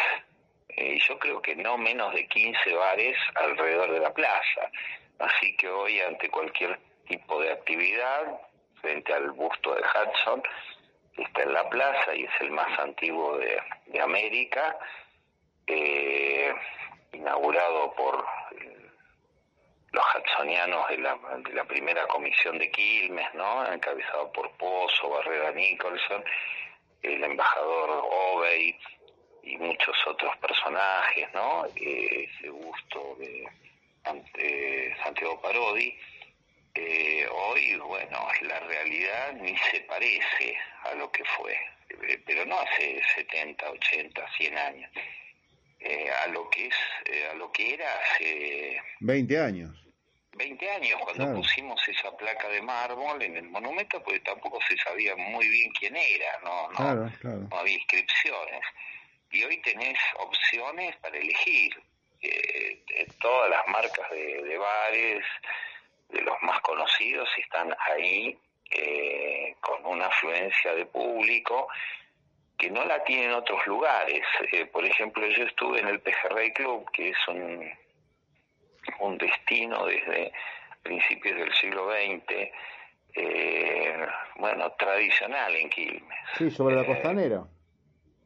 Eh, 0.69 0.99
yo 1.08 1.17
creo 1.19 1.41
que 1.41 1.56
no 1.56 1.78
menos 1.78 2.13
de 2.13 2.28
15 2.28 2.73
bares 2.73 3.17
alrededor 3.36 3.91
de 3.91 3.99
la 3.99 4.13
plaza. 4.13 4.71
Así 5.19 5.56
que 5.58 5.67
hoy, 5.67 5.99
ante 5.99 6.30
cualquier 6.30 6.80
tipo 7.08 7.41
de 7.41 7.52
actividad, 7.52 8.39
frente 8.82 9.13
al 9.13 9.32
busto 9.32 9.76
de 9.76 9.82
Hudson, 9.82 10.44
que 11.15 11.24
está 11.24 11.44
en 11.44 11.54
la 11.54 11.70
plaza 11.70 12.15
y 12.15 12.24
es 12.24 12.32
el 12.42 12.52
más 12.52 12.80
antiguo 12.80 13.38
de, 13.38 13.62
de 13.88 14.02
América, 14.02 14.78
eh, 15.68 16.54
inaugurado 17.13 17.94
por 17.94 18.26
los 19.92 20.06
hudsonianos 20.15 20.88
de 20.89 20.98
la, 21.00 21.18
de 21.44 21.54
la 21.54 21.65
primera 21.65 22.06
comisión 22.08 22.58
de 22.58 22.70
Quilmes, 22.72 23.34
¿no? 23.34 23.72
encabezado 23.72 24.32
por 24.32 24.52
Pozo, 24.52 25.10
Barrera 25.10 25.52
Nicholson, 25.52 26.24
el 27.02 27.24
embajador 27.24 28.04
Obey 28.12 28.78
y 29.44 29.58
muchos 29.58 29.96
otros 30.06 30.36
personajes, 30.38 31.34
¿no? 31.34 31.65
Eh, 31.76 32.30
ese 32.30 32.50
gusto 32.50 33.15
de 33.20 33.48
ante 34.04 34.96
Santiago 35.04 35.39
Parodi. 35.42 35.98
Eh, 36.82 37.28
hoy, 37.30 37.76
bueno, 37.76 38.28
la 38.42 38.60
realidad 38.62 39.34
ni 39.34 39.56
se 39.58 39.82
parece 39.82 40.58
a 40.84 40.96
lo 40.96 41.12
que 41.12 41.26
fue, 41.26 41.54
eh, 42.08 42.22
pero 42.26 42.46
no 42.46 42.58
hace 42.58 43.02
70, 43.15 43.70
80, 43.70 44.26
100 44.38 44.58
años. 44.58 44.92
Eh, 45.82 46.10
a 46.10 46.28
lo 46.28 46.50
que 46.50 46.68
es 46.68 46.76
eh, 47.06 47.28
a 47.32 47.34
lo 47.36 47.52
que 47.52 47.74
era 47.74 47.86
hace 48.00 48.82
20 49.00 49.39
años. 49.39 49.76
20 50.34 50.70
años 50.72 51.00
cuando 51.04 51.36
pusimos 51.36 51.82
esa 51.88 52.15
placa 52.15 52.48
de 52.50 52.62
mármol 52.62 53.22
en 53.22 53.38
el 53.38 53.50
monumento 53.50 54.02
porque 54.04 54.20
tampoco 54.22 54.60
se 54.68 54.78
sabía 54.78 55.15
muy 55.15 55.48
bien 55.50 55.72
quién 55.80 55.96
era 55.96 56.39
no 56.44 56.70
no, 56.72 57.58
había 57.58 57.76
inscripciones. 57.76 58.62
Y 59.32 59.44
hoy 59.44 59.62
tenés 59.62 59.98
opciones 60.18 60.96
para 60.98 61.18
elegir 61.18 61.74
eh, 62.22 62.84
todas 63.22 63.50
las 63.50 63.68
marcas 63.68 64.10
de, 64.12 64.44
de, 64.44 64.58
bares 64.58 65.24
de 66.10 66.22
los 66.22 66.36
más 66.41 66.60
conocidos 66.62 67.30
están 67.38 67.76
ahí 67.91 68.38
con 69.62 69.84
una 69.86 70.06
afluencia 70.06 70.76
de 70.76 70.86
público 70.86 71.67
que 72.60 72.69
no 72.69 72.84
la 72.84 73.02
tienen 73.06 73.32
otros 73.32 73.65
lugares. 73.65 74.22
Eh, 74.52 74.65
por 74.65 74.86
ejemplo, 74.86 75.26
yo 75.26 75.45
estuve 75.45 75.80
en 75.80 75.88
el 75.88 76.02
Pejerrey 76.02 76.52
Club, 76.52 76.91
que 76.91 77.10
es 77.10 77.28
un, 77.30 77.72
un 79.00 79.17
destino 79.17 79.86
desde 79.86 80.32
principios 80.84 81.38
del 81.38 81.54
siglo 81.54 81.89
XX, 81.89 82.52
eh, 83.15 84.08
bueno, 84.36 84.72
tradicional 84.74 85.56
en 85.56 85.69
Quilmes. 85.69 86.19
Sí, 86.38 86.52
sobre 86.52 86.76
la 86.76 86.82
eh, 86.82 86.86
costanera. 86.86 87.43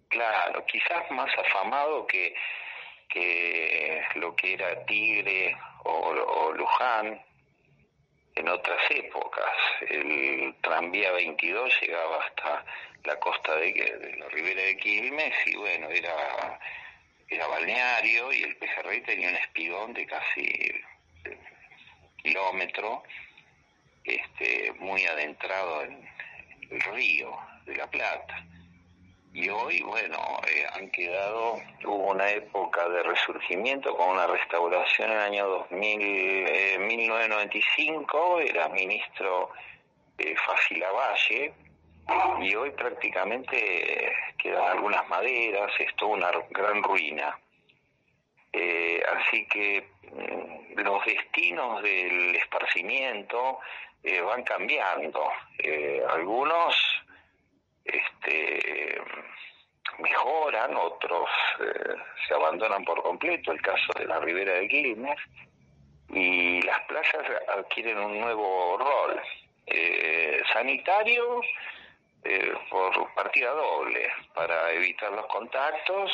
claro, 0.09 0.65
quizás 0.65 1.09
más 1.11 1.31
afamado 1.37 2.07
que, 2.07 2.33
que 3.09 4.01
lo 4.15 4.35
que 4.35 4.53
era 4.55 4.83
Tigre 4.85 5.55
o 5.83 6.51
Luján, 6.53 7.21
en 8.35 8.49
otras 8.49 8.79
épocas. 8.89 9.53
El 9.89 10.55
tranvía 10.61 11.11
22 11.11 11.81
llegaba 11.81 12.23
hasta 12.23 12.65
la 13.03 13.19
costa 13.19 13.55
de, 13.55 14.15
la 14.17 14.27
ribera 14.29 14.61
de 14.61 14.77
Quilmes 14.77 15.35
y 15.45 15.55
bueno, 15.55 15.89
era, 15.89 16.59
era 17.27 17.47
balneario 17.47 18.31
y 18.31 18.43
el 18.43 18.55
pejerrey 18.57 19.01
tenía 19.01 19.29
un 19.29 19.35
espigón 19.35 19.93
de 19.93 20.05
casi 20.05 20.41
eh, 21.25 21.37
kilómetro, 22.17 23.03
este, 24.03 24.71
muy 24.79 25.05
adentrado 25.05 25.83
en 25.83 26.09
el 26.69 26.81
río 26.81 27.37
de 27.65 27.75
la 27.75 27.89
Plata 27.89 28.45
y 29.33 29.49
hoy, 29.49 29.81
bueno, 29.81 30.17
eh, 30.47 30.63
han 30.73 30.91
quedado, 30.91 31.59
hubo 31.85 32.11
una 32.11 32.29
época 32.29 32.87
de 32.87 33.01
resurgimiento 33.01 33.95
con 33.97 34.09
una 34.09 34.27
restauración 34.27 35.09
en 35.09 35.17
el 35.17 35.23
año 35.23 35.47
2000, 35.47 36.79
1995, 36.79 38.39
eh, 38.39 38.49
era 38.49 38.69
ministro 38.69 39.49
eh, 40.19 40.35
Lavalle, 40.77 41.53
y 42.41 42.53
hoy 42.53 42.71
prácticamente 42.71 44.05
eh, 44.05 44.13
quedan 44.37 44.65
algunas 44.65 45.07
maderas, 45.09 45.71
es 45.79 45.95
toda 45.95 46.13
una 46.13 46.31
gran 46.51 46.83
ruina. 46.83 47.35
así 49.17 49.47
que 49.47 49.83
mm, 50.11 50.79
los 50.79 51.03
destinos 51.05 51.81
del 51.81 52.35
esparcimiento 52.35 53.59
van 54.25 54.43
cambiando. 54.43 55.31
algunos 56.09 56.75
este, 57.85 59.01
mejoran, 59.99 60.75
otros 60.75 61.29
eh, 61.59 61.95
se 62.27 62.33
abandonan 62.33 62.83
por 62.83 63.01
completo, 63.01 63.51
el 63.51 63.61
caso 63.61 63.93
de 63.97 64.05
la 64.05 64.19
ribera 64.19 64.53
de 64.53 64.67
Quilmes, 64.67 65.19
y 66.09 66.61
las 66.61 66.79
playas 66.81 67.25
adquieren 67.57 67.97
un 67.97 68.19
nuevo 68.19 68.77
rol, 68.77 69.21
eh, 69.65 70.41
sanitario 70.51 71.41
eh, 72.23 72.53
por 72.69 73.13
partida 73.13 73.51
doble, 73.51 74.09
para 74.33 74.71
evitar 74.71 75.11
los 75.11 75.25
contactos, 75.27 76.11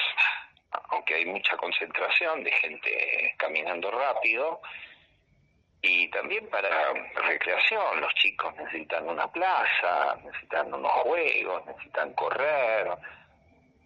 aunque 0.89 1.15
hay 1.15 1.25
mucha 1.25 1.57
concentración 1.57 2.43
de 2.43 2.51
gente 2.51 3.35
caminando 3.37 3.91
rápido, 3.91 4.61
y 5.81 6.09
también 6.09 6.47
para 6.49 6.93
recreación. 7.27 8.01
Los 8.01 8.13
chicos 8.15 8.53
necesitan 8.57 9.07
una 9.07 9.31
plaza, 9.31 10.17
necesitan 10.23 10.73
unos 10.73 10.91
juegos, 10.91 11.65
necesitan 11.65 12.13
correr, 12.13 12.89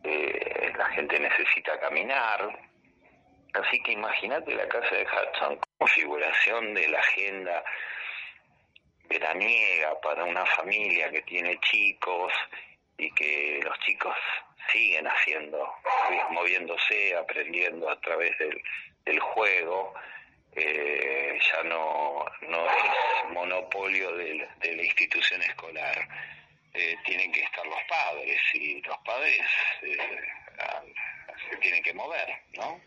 eh, 0.03 0.73
la 0.77 0.89
gente 0.89 1.19
necesita 1.19 1.79
caminar. 1.79 2.59
Así 3.53 3.81
que 3.83 3.91
imagínate 3.91 4.55
la 4.55 4.67
casa 4.67 4.95
de 4.95 5.05
Hudson, 5.05 5.59
configuración 5.77 6.73
de 6.73 6.87
la 6.87 6.99
agenda 6.99 7.63
veraniega 9.07 9.99
para 10.01 10.23
una 10.23 10.45
familia 10.45 11.11
que 11.11 11.21
tiene 11.21 11.59
chicos 11.59 12.33
y 12.97 13.11
que 13.11 13.59
los 13.63 13.77
chicos 13.79 14.15
siguen 14.71 15.05
haciendo, 15.05 15.71
moviéndose, 16.31 17.15
aprendiendo 17.15 17.89
a 17.89 17.99
través 17.99 18.35
del, 18.39 18.59
del 19.05 19.19
juego 19.19 19.93
eh, 20.55 21.39
ya 21.39 21.63
no, 21.69 22.25
no 22.49 22.65
es 22.67 23.33
monopolio 23.33 24.15
de, 24.15 24.47
la 24.75 24.83
institución 24.83 25.41
escolar. 25.41 26.07
Eh, 26.73 26.95
tienen 27.05 27.31
que 27.31 27.41
estar 27.41 27.65
los 27.65 27.79
padres 27.87 28.39
y 28.55 28.81
los 28.81 28.97
padres 29.05 29.41
eh, 29.83 29.97
se 31.49 31.57
tienen 31.57 31.83
que 31.83 31.93
mover, 31.93 32.27
¿no? 32.57 32.81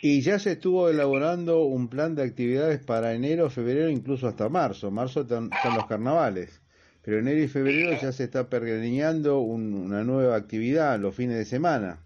Y 0.00 0.20
ya 0.20 0.38
se 0.38 0.52
estuvo 0.52 0.88
elaborando 0.88 1.64
un 1.64 1.88
plan 1.88 2.14
de 2.14 2.22
actividades 2.22 2.84
para 2.84 3.14
enero, 3.14 3.50
febrero, 3.50 3.88
incluso 3.88 4.28
hasta 4.28 4.48
marzo. 4.48 4.90
Marzo 4.90 5.26
son 5.28 5.50
los 5.74 5.86
carnavales. 5.86 6.60
Pero 7.02 7.18
enero 7.18 7.40
y 7.40 7.48
febrero 7.48 7.98
ya 8.00 8.12
se 8.12 8.24
está 8.24 8.48
pergeñando 8.48 9.40
una 9.40 10.04
nueva 10.04 10.36
actividad 10.36 10.98
los 11.00 11.16
fines 11.16 11.36
de 11.36 11.44
semana. 11.44 11.98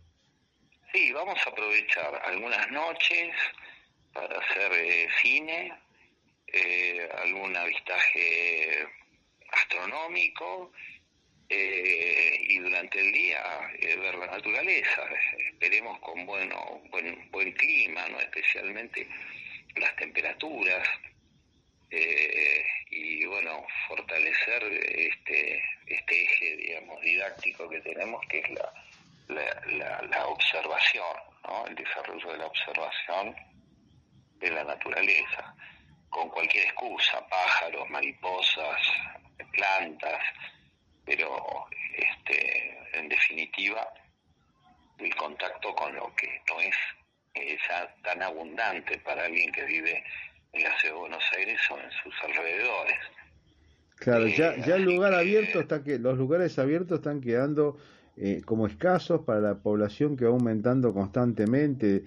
Sí, 0.92 1.12
vamos 1.12 1.38
a 1.44 1.50
aprovechar 1.50 2.22
algunas 2.24 2.70
noches, 2.70 3.30
para 4.16 4.38
hacer 4.38 4.72
eh, 4.72 5.08
cine, 5.20 5.72
eh, 6.46 7.08
algún 7.22 7.54
avistaje 7.54 8.86
astronómico 9.52 10.72
y 11.48 12.58
durante 12.58 12.98
el 13.00 13.12
día 13.12 13.70
ver 13.80 14.14
la 14.16 14.26
naturaleza. 14.26 15.02
Esperemos 15.52 16.00
con 16.00 16.26
bueno, 16.26 16.82
buen, 16.90 17.30
buen 17.30 17.52
clima, 17.52 18.08
no 18.08 18.18
especialmente 18.18 19.06
las 19.76 19.94
temperaturas. 19.96 20.88
y 22.90 23.24
bueno, 23.26 23.64
fortalecer 23.86 24.62
este, 24.64 25.62
este 25.86 26.22
eje, 26.24 26.56
digamos, 26.56 27.00
didáctico 27.02 27.68
que 27.68 27.80
tenemos, 27.80 28.26
que 28.26 28.38
es 28.38 28.50
la, 28.50 28.72
la, 29.28 30.02
la, 30.10 30.26
observación, 30.26 31.16
¿no? 31.44 31.66
el 31.68 31.76
desarrollo 31.76 32.32
de 32.32 32.38
la 32.38 32.46
observación 32.46 33.36
de 34.38 34.50
la 34.50 34.64
naturaleza, 34.64 35.54
con 36.10 36.28
cualquier 36.30 36.64
excusa, 36.64 37.26
pájaros, 37.28 37.88
mariposas, 37.90 38.80
plantas, 39.52 40.20
pero 41.04 41.66
este, 41.96 42.98
en 42.98 43.08
definitiva 43.08 43.86
el 44.98 45.14
contacto 45.16 45.74
con 45.74 45.94
lo 45.94 46.14
que 46.16 46.40
no 46.48 46.60
es 46.60 46.74
tan 48.02 48.22
abundante 48.22 48.98
para 48.98 49.26
alguien 49.26 49.52
que 49.52 49.64
vive 49.64 50.02
en 50.52 50.62
la 50.62 50.78
ciudad 50.78 50.94
de 50.94 51.00
Buenos 51.00 51.24
Aires 51.36 51.60
o 51.70 51.78
en 51.78 51.90
sus 52.02 52.14
alrededores. 52.24 52.98
Claro, 53.96 54.26
ya, 54.26 54.56
ya 54.56 54.76
el 54.76 54.84
lugar 54.84 55.14
abierto 55.14 55.60
está 55.60 55.82
que 55.82 55.98
los 55.98 56.16
lugares 56.18 56.58
abiertos 56.58 56.98
están 56.98 57.20
quedando 57.20 57.78
eh, 58.16 58.42
como 58.44 58.66
escasos 58.66 59.22
para 59.24 59.40
la 59.40 59.54
población 59.56 60.16
que 60.16 60.24
va 60.24 60.30
aumentando 60.30 60.92
constantemente, 60.92 62.04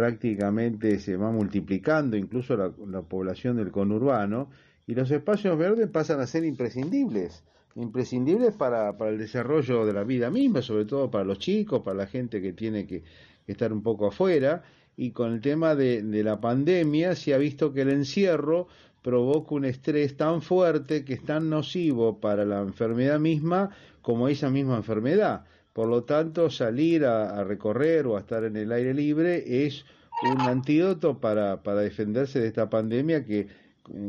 prácticamente 0.00 0.98
se 0.98 1.14
va 1.14 1.30
multiplicando 1.30 2.16
incluso 2.16 2.56
la, 2.56 3.02
población 3.02 3.58
del 3.58 3.70
conurbano, 3.70 4.48
y 4.86 4.94
los 4.94 5.10
espacios 5.10 5.58
verdes 5.58 5.90
pasan 5.90 6.20
a 6.20 6.26
ser 6.26 6.42
imprescindibles, 6.46 7.44
imprescindibles 7.74 8.54
para, 8.54 8.96
para 8.96 9.10
el 9.10 9.18
desarrollo 9.18 9.84
de 9.84 9.92
la 9.92 10.02
vida 10.04 10.30
misma, 10.30 10.62
sobre 10.62 10.86
todo 10.86 11.10
para 11.10 11.24
los 11.24 11.38
chicos, 11.38 11.82
para 11.82 11.98
la 11.98 12.06
gente 12.06 12.40
que 12.40 12.54
tiene 12.54 12.86
que, 12.86 13.02
estar 13.46 13.74
un 13.74 13.82
poco 13.82 14.06
afuera, 14.06 14.62
y 14.96 15.10
con 15.10 15.34
el 15.34 15.42
tema 15.42 15.74
de, 15.74 16.02
de 16.02 16.24
la 16.24 16.40
pandemia 16.40 17.14
se 17.14 17.34
ha 17.34 17.38
visto 17.38 17.74
que 17.74 17.82
el 17.82 17.90
encierro 17.90 18.68
provoca 19.02 19.54
un 19.54 19.66
estrés 19.66 20.16
tan 20.16 20.40
fuerte 20.40 21.04
que 21.04 21.12
es 21.12 21.24
tan 21.24 21.50
nocivo 21.50 22.20
para 22.20 22.46
la 22.46 22.62
enfermedad 22.62 23.20
misma 23.20 23.68
como 24.00 24.28
esa 24.28 24.48
misma 24.48 24.78
enfermedad. 24.78 25.44
Por 25.72 25.88
lo 25.88 26.04
tanto, 26.04 26.50
salir 26.50 27.04
a, 27.04 27.44
recorrer 27.44 28.06
o 28.06 28.16
a 28.16 28.20
estar 28.20 28.44
en 28.44 28.56
el 28.56 28.72
aire 28.72 28.92
libre 28.92 29.66
es 29.66 29.84
un 30.22 30.40
antídoto 30.40 31.20
para, 31.20 31.62
para 31.62 31.80
defenderse 31.80 32.40
de 32.40 32.48
esta 32.48 32.68
pandemia 32.68 33.24
que 33.24 33.40
eh, 33.40 33.46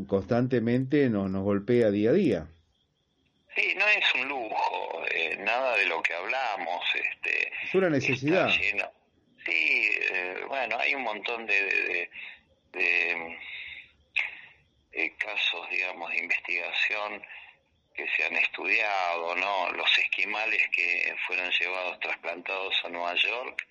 constantemente 0.07 1.09
nos, 1.09 1.29
nos 1.29 1.43
golpea 1.43 1.91
día 1.91 2.09
a 2.09 2.13
día. 2.13 2.47
Sí, 3.55 3.75
no 3.77 3.85
es 3.87 4.05
un 4.15 4.29
lujo, 4.29 5.03
eh, 5.13 5.37
nada 5.39 5.75
de 5.75 5.85
lo 5.85 6.01
que 6.01 6.13
hablamos. 6.13 6.83
Este, 6.95 7.51
es 7.65 7.75
una 7.75 7.89
necesidad. 7.89 8.49
Sí, 8.49 9.89
eh, 10.13 10.41
bueno, 10.47 10.77
hay 10.77 10.95
un 10.95 11.03
montón 11.03 11.45
de, 11.45 12.09
de, 12.71 13.29
casos, 15.17 15.69
digamos, 15.69 16.09
de 16.11 16.17
investigación 16.17 17.21
que 18.01 18.11
se 18.15 18.25
han 18.25 18.35
estudiado, 18.35 19.35
¿no? 19.35 19.69
Los 19.71 19.97
esquimales 19.97 20.67
que 20.69 21.13
fueron 21.27 21.49
llevados 21.51 21.99
trasplantados 21.99 22.73
a 22.83 22.89
Nueva 22.89 23.13
York 23.15 23.67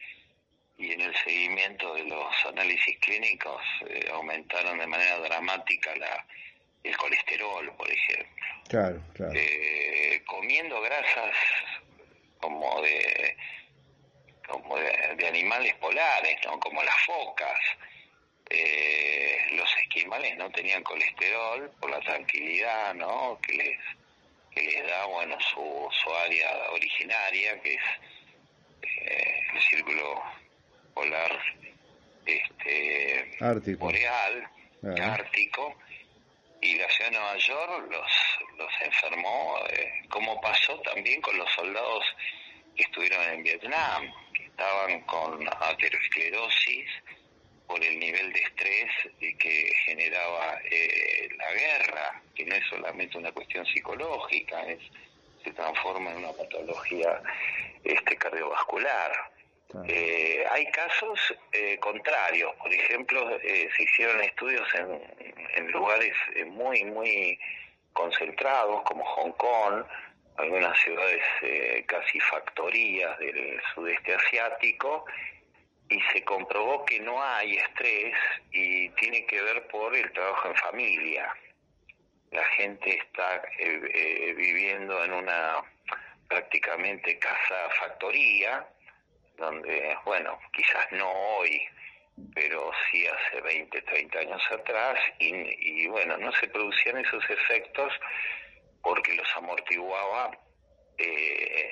y 0.78 0.92
en 0.92 1.00
el 1.00 1.14
seguimiento 1.16 1.94
de 1.94 2.04
los 2.04 2.46
análisis 2.46 2.96
clínicos 3.00 3.60
eh, 3.88 4.08
aumentaron 4.12 4.78
de 4.78 4.86
manera 4.86 5.18
dramática 5.18 5.94
la, 5.96 6.24
el 6.84 6.96
colesterol, 6.96 7.72
por 7.76 7.90
ejemplo. 7.90 8.46
Claro, 8.68 9.02
claro. 9.14 9.32
Eh, 9.34 10.22
comiendo 10.26 10.80
grasas 10.80 11.34
como 12.40 12.80
de 12.82 13.36
como 14.46 14.76
de, 14.76 15.28
animales 15.28 15.74
polares, 15.76 16.36
¿no? 16.44 16.58
Como 16.58 16.82
las 16.82 16.96
focas. 17.06 17.60
Eh, 18.48 19.38
los 19.52 19.76
esquimales 19.76 20.36
no 20.36 20.50
tenían 20.50 20.82
colesterol 20.82 21.70
por 21.80 21.90
la 21.90 22.00
tranquilidad, 22.00 22.94
¿no? 22.94 23.38
Que 23.40 23.54
les 23.54 23.78
que 24.61 24.66
les 24.66 24.86
da 24.86 25.06
bueno 25.06 25.36
su, 25.40 25.88
su 25.90 26.14
área 26.14 26.70
originaria 26.72 27.61
que 27.62 27.74
es 27.74 27.82
eh, 28.82 29.40
el 29.54 29.61
círculo 29.62 30.22
polar 30.94 31.38
este 32.26 33.74
boreal 33.78 34.48
ártico 35.02 35.74
y 36.61 36.76
la 36.76 36.88
ciudad 36.90 37.11
de 37.11 37.16
Nueva 37.16 37.36
York 37.38 37.90
los 37.90 38.12
los 38.58 38.72
enfermó 38.82 39.58
eh, 39.70 40.02
como 40.11 40.40
pasó 40.40 40.78
también 40.80 41.20
con 41.22 41.36
los 41.38 41.50
soldados 41.52 42.04
que 42.76 42.82
estuvieron 42.82 43.22
en 43.30 43.42
Vietnam 43.42 44.12
que 44.34 44.44
estaban 44.44 45.00
con 45.02 45.48
aterosclerosis 45.48 46.90
por 47.70 47.84
el 47.84 48.00
nivel 48.00 48.32
de 48.32 48.40
estrés 48.40 48.90
que 49.38 49.72
generaba 49.86 50.58
eh, 50.64 51.28
la 51.38 51.52
guerra, 51.52 52.22
que 52.34 52.44
no 52.44 52.56
es 52.56 52.66
solamente 52.68 53.16
una 53.16 53.30
cuestión 53.30 53.64
psicológica, 53.64 54.66
es, 54.66 54.80
se 55.44 55.52
transforma 55.52 56.10
en 56.10 56.16
una 56.18 56.32
patología 56.32 57.22
este, 57.84 58.16
cardiovascular. 58.16 59.12
Eh, 59.86 60.44
hay 60.50 60.66
casos 60.72 61.32
eh, 61.52 61.78
contrarios, 61.78 62.52
por 62.56 62.74
ejemplo, 62.74 63.38
se 63.40 63.82
hicieron 63.84 64.20
estudios 64.20 64.66
en, 64.74 65.00
en 65.54 65.70
lugares 65.70 66.12
muy, 66.48 66.82
muy 66.86 67.38
concentrados 67.92 68.82
como 68.82 69.04
Hong 69.04 69.32
Kong, 69.32 69.84
algunas 70.38 70.76
ciudades 70.80 71.22
casi 71.86 72.18
factorías 72.18 73.16
del 73.20 73.60
sudeste 73.72 74.14
asiático, 74.14 75.04
y 75.91 76.01
se 76.12 76.22
comprobó 76.24 76.84
que 76.84 77.01
no 77.01 77.22
hay 77.22 77.57
estrés 77.57 78.14
y 78.53 78.88
tiene 78.91 79.26
que 79.26 79.43
ver 79.43 79.66
por 79.66 79.95
el 79.95 80.11
trabajo 80.12 80.49
en 80.49 80.55
familia. 80.57 81.34
La 82.30 82.45
gente 82.45 82.97
está 82.97 83.43
eh, 83.59 83.91
eh, 83.93 84.34
viviendo 84.34 85.05
en 85.05 85.12
una 85.12 85.62
prácticamente 86.28 87.18
casa 87.18 87.68
factoría, 87.80 88.64
donde, 89.36 89.97
bueno, 90.05 90.38
quizás 90.53 90.93
no 90.93 91.11
hoy, 91.11 91.61
pero 92.34 92.70
sí 92.91 93.05
hace 93.07 93.41
20, 93.41 93.82
30 93.82 94.18
años 94.20 94.43
atrás, 94.53 94.97
y, 95.18 95.88
bueno, 95.88 96.16
no 96.18 96.30
se 96.32 96.47
producían 96.47 96.99
esos 96.99 97.28
efectos 97.28 97.93
porque 98.80 99.14
los 99.14 99.28
amortiguaba 99.36 100.30
eh, 101.01 101.70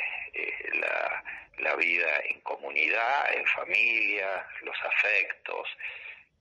la, 0.75 1.25
la 1.59 1.77
vida 1.77 2.21
en 2.29 2.41
comunidad, 2.41 3.35
en 3.35 3.47
familia, 3.47 4.47
los 4.63 4.77
afectos. 4.83 5.69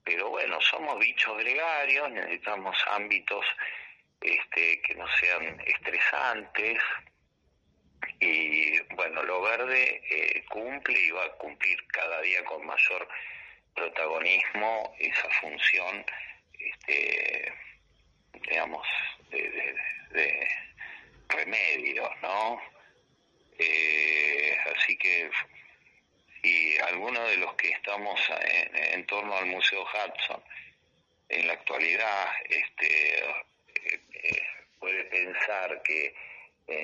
Pero 0.04 0.30
bueno, 0.30 0.60
somos 0.60 0.98
bichos 0.98 1.36
gregarios, 1.38 2.10
necesitamos 2.10 2.76
ámbitos 2.90 3.44
este, 4.20 4.80
que 4.82 4.94
no 4.94 5.06
sean 5.20 5.60
estresantes. 5.66 6.78
Y 8.20 8.78
bueno, 8.94 9.22
lo 9.22 9.42
verde 9.42 10.02
eh, 10.10 10.44
cumple 10.48 10.98
y 10.98 11.10
va 11.10 11.24
a 11.24 11.32
cumplir 11.32 11.86
cada 11.88 12.20
día 12.22 12.44
con 12.44 12.64
mayor 12.64 13.08
protagonismo 13.74 14.94
esa 14.98 15.28
función, 15.40 16.04
este, 16.58 17.52
digamos, 18.32 18.86
de, 19.30 19.76
de 20.10 20.48
remedios, 21.28 22.10
¿no? 22.22 22.60
Eh, 23.58 24.56
así 24.74 24.96
que 24.96 25.30
si 26.42 26.78
alguno 26.78 27.20
de 27.24 27.36
los 27.38 27.54
que 27.54 27.70
estamos 27.70 28.20
en, 28.72 29.04
torno 29.06 29.34
al 29.34 29.46
Museo 29.46 29.82
Hudson 29.82 30.42
en 31.28 31.46
la 31.46 31.54
actualidad 31.54 32.26
este, 32.48 33.18
eh, 33.18 34.00
eh, 34.12 34.42
puede 34.78 35.04
pensar 35.04 35.82
que 35.82 36.14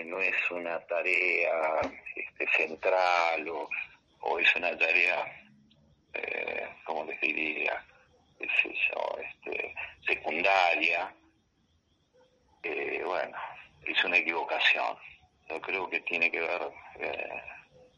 no 0.06 0.20
es 0.20 0.34
una 0.50 0.80
tarea 0.86 1.80
este, 2.16 2.48
central 2.56 3.48
o, 3.48 3.68
o, 4.20 4.38
es 4.38 4.56
una 4.56 4.76
tarea, 4.78 5.42
eh, 6.14 6.68
como 6.84 7.04
les 7.04 7.20
diría, 7.20 7.84
este, 8.40 9.74
secundaria, 10.06 11.14
bueno, 13.04 13.36
es 13.86 14.04
una 14.04 14.16
equivocación 14.16 14.96
yo 15.48 15.60
creo 15.60 15.88
que 15.88 16.00
tiene 16.00 16.30
que 16.30 16.40
ver 16.40 16.62
eh, 16.98 17.42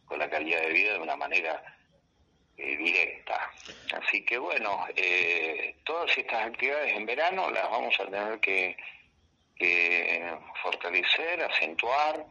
con 0.05 0.19
la 0.19 0.29
calidad 0.29 0.61
de 0.63 0.73
vida 0.73 0.93
de 0.95 1.01
una 1.01 1.17
manera 1.17 1.63
eh, 2.57 2.77
directa. 2.77 3.51
Así 3.95 4.25
que 4.25 4.39
bueno, 4.39 4.87
eh, 4.97 5.77
todas 5.85 6.17
estas 6.17 6.47
actividades 6.47 6.93
en 6.93 7.07
verano 7.07 7.51
las 7.51 7.71
vamos 7.71 7.95
a 8.01 8.05
tener 8.05 8.41
que, 8.41 8.77
fortalecer, 10.63 11.43
acentuar. 11.43 12.27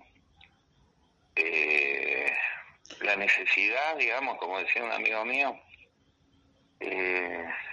la 3.02 3.16
necesidad, 3.16 3.98
digamos, 3.98 4.38
como 4.38 4.60
decía 4.60 4.84
un 4.84 4.92
amigo 4.92 5.26
mío, 5.26 5.60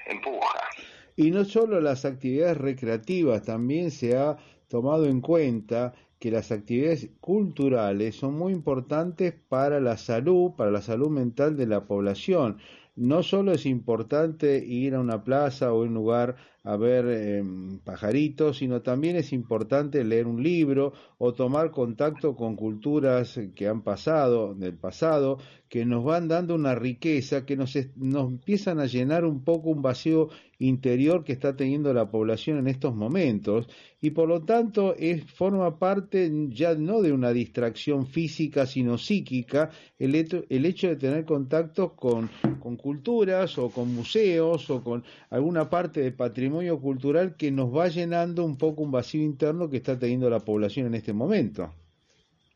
empuja. 0.06 0.68
Y 1.16 1.30
no 1.30 1.44
solo 1.44 1.80
las 1.80 2.04
actividades 2.06 2.56
recreativas, 2.56 3.44
también 3.44 3.90
se 3.90 4.16
ha 4.16 4.38
tomado 4.68 5.06
en 5.06 5.20
cuenta 5.20 5.92
que 6.22 6.30
las 6.30 6.52
actividades 6.52 7.10
culturales 7.20 8.14
son 8.14 8.38
muy 8.38 8.52
importantes 8.52 9.34
para 9.48 9.80
la 9.80 9.96
salud, 9.96 10.52
para 10.56 10.70
la 10.70 10.80
salud 10.80 11.10
mental 11.10 11.56
de 11.56 11.66
la 11.66 11.84
población. 11.88 12.58
No 12.94 13.24
solo 13.24 13.50
es 13.50 13.66
importante 13.66 14.64
ir 14.64 14.94
a 14.94 15.00
una 15.00 15.24
plaza 15.24 15.72
o 15.72 15.82
un 15.82 15.94
lugar 15.94 16.36
a 16.64 16.76
ver 16.76 17.06
em, 17.06 17.78
pajaritos, 17.80 18.58
sino 18.58 18.82
también 18.82 19.16
es 19.16 19.32
importante 19.32 20.04
leer 20.04 20.26
un 20.26 20.42
libro 20.42 20.92
o 21.18 21.34
tomar 21.34 21.72
contacto 21.72 22.36
con 22.36 22.54
culturas 22.54 23.38
que 23.54 23.66
han 23.66 23.82
pasado, 23.82 24.54
del 24.54 24.76
pasado, 24.76 25.38
que 25.68 25.84
nos 25.84 26.04
van 26.04 26.28
dando 26.28 26.54
una 26.54 26.74
riqueza, 26.74 27.44
que 27.44 27.56
nos, 27.56 27.76
nos 27.96 28.28
empiezan 28.28 28.78
a 28.78 28.86
llenar 28.86 29.24
un 29.24 29.42
poco 29.42 29.70
un 29.70 29.82
vacío 29.82 30.28
interior 30.58 31.24
que 31.24 31.32
está 31.32 31.56
teniendo 31.56 31.92
la 31.92 32.10
población 32.10 32.58
en 32.58 32.68
estos 32.68 32.94
momentos. 32.94 33.68
Y 34.00 34.10
por 34.10 34.28
lo 34.28 34.42
tanto 34.42 34.94
es, 34.96 35.24
forma 35.32 35.78
parte 35.78 36.30
ya 36.50 36.74
no 36.74 37.02
de 37.02 37.12
una 37.12 37.32
distracción 37.32 38.06
física 38.06 38.66
sino 38.66 38.98
psíquica 38.98 39.70
el 39.98 40.14
hecho, 40.14 40.44
el 40.48 40.66
hecho 40.66 40.88
de 40.88 40.96
tener 40.96 41.24
contacto 41.24 41.94
con, 41.94 42.28
con 42.60 42.76
culturas 42.76 43.58
o 43.58 43.70
con 43.70 43.94
museos 43.94 44.68
o 44.70 44.82
con 44.84 45.02
alguna 45.30 45.70
parte 45.70 46.00
de 46.00 46.12
patrimonio 46.12 46.51
cultural 46.80 47.36
que 47.36 47.50
nos 47.50 47.74
va 47.74 47.88
llenando 47.88 48.44
un 48.44 48.56
poco 48.56 48.82
un 48.82 48.90
vacío 48.90 49.22
interno 49.22 49.68
que 49.70 49.78
está 49.78 49.98
teniendo 49.98 50.28
la 50.30 50.40
población 50.40 50.86
en 50.86 50.94
este 50.94 51.12
momento. 51.12 51.74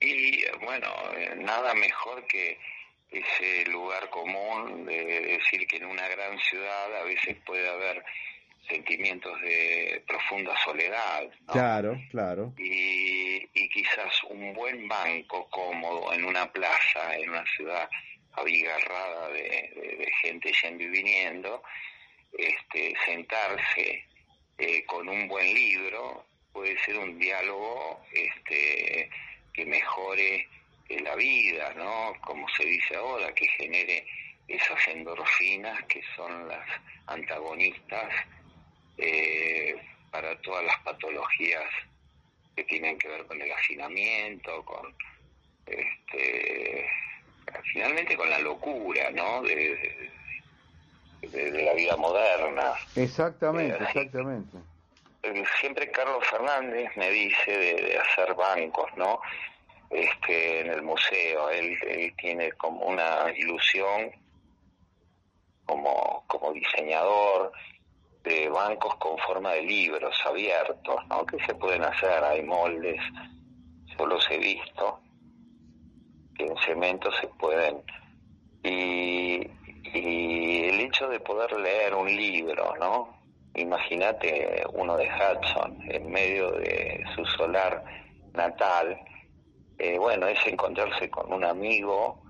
Y 0.01 0.44
bueno, 0.64 0.88
eh, 1.16 1.36
nada 1.36 1.74
mejor 1.74 2.26
que 2.26 2.59
ese 3.11 3.70
lugar 3.70 4.11
común 4.11 4.84
de 4.84 5.05
decir 5.38 5.66
que 5.66 5.76
en 5.76 5.86
una 5.86 6.09
gran 6.09 6.38
ciudad 6.38 6.97
a 7.01 7.05
veces 7.05 7.36
puede 7.47 7.68
haber 7.68 8.05
sentimientos 8.68 9.40
de 9.42 10.03
profunda 10.07 10.53
soledad. 10.64 11.30
Claro, 11.47 11.99
claro. 12.11 12.53
Y, 12.59 13.36
y, 13.55 13.68
quizás 13.68 14.22
un 14.28 14.53
buen 14.55 14.88
banco 14.88 15.49
cómodo 15.51 16.12
en 16.12 16.24
una 16.24 16.51
plaza, 16.53 17.16
en 17.16 17.30
una 17.30 17.44
ciudad 17.47 17.88
abigarrada 18.32 19.28
de, 19.28 19.72
de 19.99 20.12
gente 20.20 20.53
yendo 20.62 20.82
y 20.82 20.88
viniendo, 20.88 21.62
este, 22.39 22.95
sentarse 23.05 24.05
eh, 24.59 24.84
con 24.84 25.09
un 25.09 25.28
buen 25.28 25.53
libro 25.55 26.24
puede 26.53 26.78
ser 26.84 26.99
un 26.99 27.18
diálogo 27.18 28.01
este, 28.12 29.11
que 29.53 29.66
mejore 29.66 30.49
eh, 30.89 31.01
la 31.01 31.14
vida, 31.16 31.72
¿no? 31.74 32.14
Como 32.22 32.49
se 32.57 32.64
dice 32.64 32.97
ahora, 32.97 33.32
que 33.34 33.47
genere 33.49 34.07
esas 34.49 34.89
endorfinas 34.89 35.82
que 35.84 36.03
son 36.14 36.49
las 36.49 36.66
antagonistas 37.07 38.14
eh, 38.97 39.74
para 40.11 40.41
todas 40.41 40.64
las 40.64 40.78
patologías 40.78 41.70
que 42.55 42.64
tienen 42.64 42.99
que 42.99 43.09
ver 43.09 43.26
con 43.26 43.41
el 43.41 43.53
hacinamiento, 43.53 44.64
con 44.64 44.95
este, 45.66 46.89
finalmente 47.72 48.16
con 48.16 48.30
la 48.30 48.39
locura, 48.39 49.11
¿no? 49.11 49.43
de, 49.43 50.11
la 51.22 51.74
vida 51.74 51.96
moderna. 51.96 52.72
Exactamente, 52.94 53.76
eh, 53.82 53.86
exactamente. 53.88 54.58
Eh, 55.22 55.44
siempre 55.60 55.90
Carlos 55.90 56.24
Fernández 56.30 56.90
me 56.96 57.10
dice 57.10 57.50
de, 57.50 57.98
hacer 57.98 58.34
bancos, 58.34 58.90
¿no? 58.96 59.20
Este, 59.90 60.60
en 60.60 60.70
el 60.70 60.82
museo, 60.82 61.50
él, 61.50 61.76
él 61.86 62.14
tiene 62.16 62.52
como 62.52 62.86
una 62.86 63.30
ilusión 63.36 64.10
como, 65.64 66.24
como 66.26 66.52
diseñador 66.52 67.52
de 68.22 68.48
bancos 68.48 68.94
con 68.96 69.18
forma 69.18 69.52
de 69.52 69.62
libros 69.62 70.14
abiertos, 70.24 70.96
¿no? 71.08 71.24
Que 71.26 71.38
se 71.44 71.54
pueden 71.54 71.84
hacer, 71.84 72.24
hay 72.24 72.42
moldes, 72.42 73.00
yo 73.96 74.06
los 74.06 74.28
he 74.30 74.38
visto, 74.38 75.00
que 76.36 76.44
en 76.46 76.56
cemento 76.58 77.10
se 77.20 77.28
pueden 77.28 77.82
y, 78.62 79.46
y 79.95 80.68
el 80.68 80.80
hecho 80.80 81.09
de 81.09 81.20
poder 81.20 81.53
leer 81.53 81.95
un 81.95 82.14
libro, 82.14 82.74
¿no? 82.78 83.16
Imagínate 83.55 84.64
uno 84.72 84.97
de 84.97 85.09
Hudson 85.09 85.78
en 85.89 86.11
medio 86.11 86.53
de 86.53 87.05
su 87.14 87.24
solar 87.24 87.82
natal, 88.34 89.01
eh, 89.78 89.99
bueno, 89.99 90.26
es 90.26 90.39
encontrarse 90.47 91.09
con 91.11 91.32
un 91.32 91.45
amigo 91.45 92.22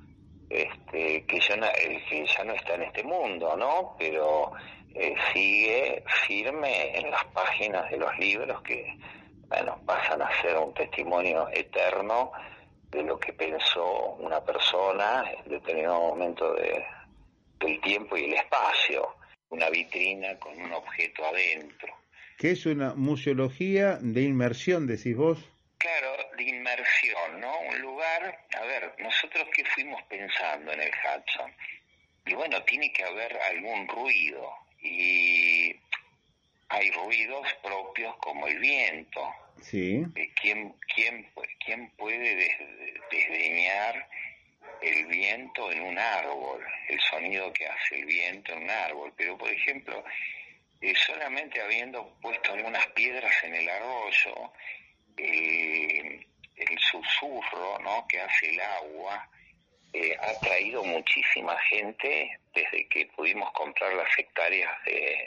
este, 0.49 1.25
que, 1.27 1.41
ya 1.41 1.57
no, 1.57 1.67
que 2.09 2.27
ya 2.27 2.45
no 2.45 2.53
está 2.53 2.75
en 2.75 2.83
este 2.83 3.03
mundo, 3.03 3.57
¿no? 3.57 3.97
Pero 3.99 4.53
eh, 4.95 5.15
sigue 5.33 6.05
firme 6.27 6.97
en 6.97 7.11
las 7.11 7.25
páginas 7.27 7.91
de 7.91 7.97
los 7.97 8.17
libros 8.19 8.63
que, 8.63 8.97
bueno, 9.49 9.79
pasan 9.85 10.23
a 10.23 10.43
ser 10.43 10.57
un 10.57 10.73
testimonio 10.75 11.49
eterno 11.53 12.33
de 12.91 13.03
lo 13.03 13.19
que 13.19 13.33
pensó 13.33 14.17
una 14.21 14.41
persona 14.41 15.25
en 15.45 15.51
determinado 15.51 16.01
momento 16.01 16.55
de, 16.55 16.85
del 17.61 17.81
tiempo 17.81 18.17
y 18.17 18.25
el 18.25 18.35
espacio, 18.35 19.17
una 19.51 19.71
vitrina 19.71 20.39
con 20.39 20.61
un 20.61 20.73
objeto 20.73 21.25
adentro. 21.25 21.95
¿Qué 22.39 22.51
es 22.51 22.67
una 22.67 22.95
museología 22.95 23.99
de 24.01 24.23
inmersión, 24.23 24.87
decís 24.87 25.17
vos? 25.17 25.39
Claro, 25.79 26.17
de 26.37 26.43
inmersión, 26.45 27.41
¿no? 27.41 27.59
Un 27.61 27.81
lugar, 27.81 28.47
a 28.59 28.65
ver, 28.65 28.95
nosotros 28.99 29.47
qué 29.55 29.65
fuimos 29.65 30.03
pensando 30.05 30.73
en 30.73 30.81
el 30.81 30.91
Hudson. 30.91 31.53
Y 32.27 32.35
bueno, 32.35 32.63
tiene 32.65 32.93
que 32.93 33.05
haber 33.05 33.39
algún 33.51 33.89
ruido. 33.89 34.51
Y 34.83 35.75
hay 36.69 36.91
ruidos 36.91 37.47
propios 37.63 38.17
como 38.17 38.47
el 38.47 38.59
viento. 38.59 39.21
Sí. 39.63 40.05
Eh, 40.15 40.31
¿Quién, 40.41 40.75
quién, 40.95 41.31
quién 41.65 41.91
puede 41.97 42.55
desdeñar 43.11 44.09
el 44.83 45.07
viento 45.07 45.71
en 45.71 45.83
un 45.83 45.99
árbol, 45.99 46.65
el 46.89 47.01
sonido 47.01 47.53
que 47.53 47.67
hace 47.67 47.97
el 47.97 48.07
viento 48.07 48.53
en 48.53 48.65
un 48.65 48.71
árbol, 48.71 49.13
pero 49.17 49.37
por 49.37 49.51
ejemplo, 49.51 50.05
eh, 50.81 50.95
solamente 50.95 51.61
habiendo 51.61 52.19
puesto 52.21 52.53
algunas 52.53 52.87
piedras 52.89 53.33
en 53.45 53.55
el 53.55 53.69
arroyo, 53.69 54.53
el 55.17 56.79
susurro 56.79 57.79
¿no? 57.81 58.07
que 58.09 58.21
hace 58.21 58.51
el 58.51 58.61
agua 58.61 59.29
eh, 59.93 60.17
ha 60.21 60.39
traído 60.41 60.85
muchísima 60.85 61.57
gente 61.71 62.39
desde 62.55 62.89
que 62.89 63.07
pudimos 63.07 63.51
comprar 63.53 63.95
las 63.95 64.09
hectáreas 64.19 64.73
de, 64.85 65.27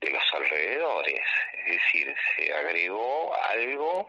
de 0.00 0.10
los 0.10 0.22
alrededores, 0.34 1.22
es 1.64 1.66
decir, 1.66 2.14
se 2.36 2.52
agregó 2.52 3.34
algo 3.34 4.06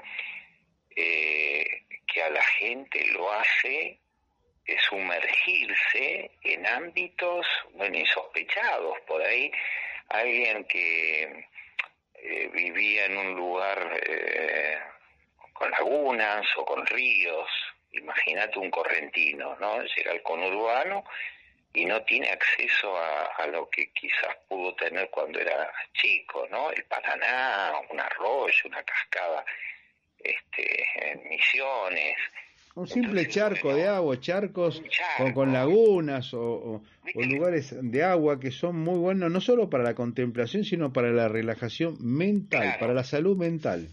eh, 0.96 1.84
que 2.06 2.22
a 2.22 2.30
la 2.30 2.44
gente 2.44 3.06
lo 3.12 3.32
hace 3.32 4.00
sumergirse 4.90 6.32
en 6.44 6.66
ámbitos, 6.68 7.46
bueno, 7.74 7.98
insospechados. 7.98 9.00
Por 9.08 9.22
ahí 9.22 9.52
alguien 10.10 10.66
que 10.66 11.46
eh, 12.16 12.50
vivía 12.54 13.06
en 13.06 13.18
un 13.18 13.36
lugar 13.36 14.00
eh, 14.06 14.80
con 15.54 15.72
lagunas 15.72 16.46
o 16.58 16.66
con 16.66 16.86
ríos, 16.86 17.50
imagínate 17.92 18.60
un 18.60 18.70
correntino, 18.70 19.56
¿no? 19.60 19.82
Llega 19.84 20.12
al 20.12 20.22
conurbano 20.22 21.04
y 21.74 21.86
no 21.86 22.02
tiene 22.04 22.30
acceso 22.30 22.98
a, 22.98 23.48
lo 23.48 23.70
que 23.70 23.92
quizás 23.94 24.36
pudo 24.48 24.74
tener 24.76 25.10
cuando 25.10 25.40
era 25.40 25.72
chico, 25.94 26.48
¿no? 26.50 26.72
El 26.72 26.84
Paraná, 26.86 27.74
un 27.90 28.00
arroyo, 28.00 28.64
una 28.66 28.84
cascada 28.84 29.46
este, 30.18 30.86
en 30.96 31.30
Misiones, 31.30 32.18
un 32.78 32.88
simple 32.88 33.28
charco 33.28 33.74
de 33.74 33.88
agua, 33.88 34.20
charcos 34.20 34.84
con, 35.34 35.52
lagunas 35.52 36.32
o, 36.34 36.84
lugares 37.16 37.76
de 37.82 38.04
agua 38.04 38.40
que 38.40 38.52
son 38.52 38.80
muy 38.80 39.00
buenos 39.00 39.32
no 39.32 39.42
solo 39.42 39.70
para 39.70 39.84
la 39.84 39.96
contemplación, 39.96 40.64
sino 40.64 40.94
para 40.94 41.10
la 41.10 41.28
relajación 41.28 41.98
mental, 42.00 42.78
para 42.80 42.94
la 42.94 43.04
salud 43.04 43.36
mental. 43.36 43.88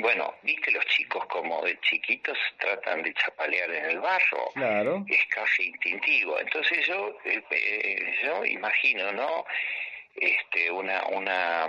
Bueno, 0.00 0.32
viste 0.42 0.70
los 0.70 0.84
chicos 0.86 1.26
como 1.26 1.62
de 1.62 1.78
chiquitos 1.80 2.38
tratan 2.58 3.02
de 3.02 3.12
chapalear 3.12 3.70
en 3.70 3.84
el 3.86 3.98
barro. 3.98 4.50
Claro. 4.54 5.04
Es 5.08 5.26
casi 5.28 5.64
instintivo. 5.64 6.38
Entonces 6.38 6.86
yo, 6.86 7.18
eh, 7.24 7.42
eh, 7.50 8.14
yo 8.22 8.44
imagino, 8.44 9.12
¿no? 9.12 9.44
Este, 10.14 10.70
una, 10.70 11.04
una, 11.08 11.66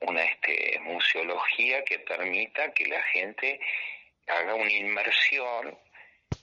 una 0.00 0.22
este, 0.24 0.80
museología 0.84 1.84
que 1.84 1.98
permita 2.00 2.72
que 2.72 2.86
la 2.86 3.02
gente 3.12 3.60
haga 4.26 4.54
una 4.54 4.72
inmersión 4.72 5.78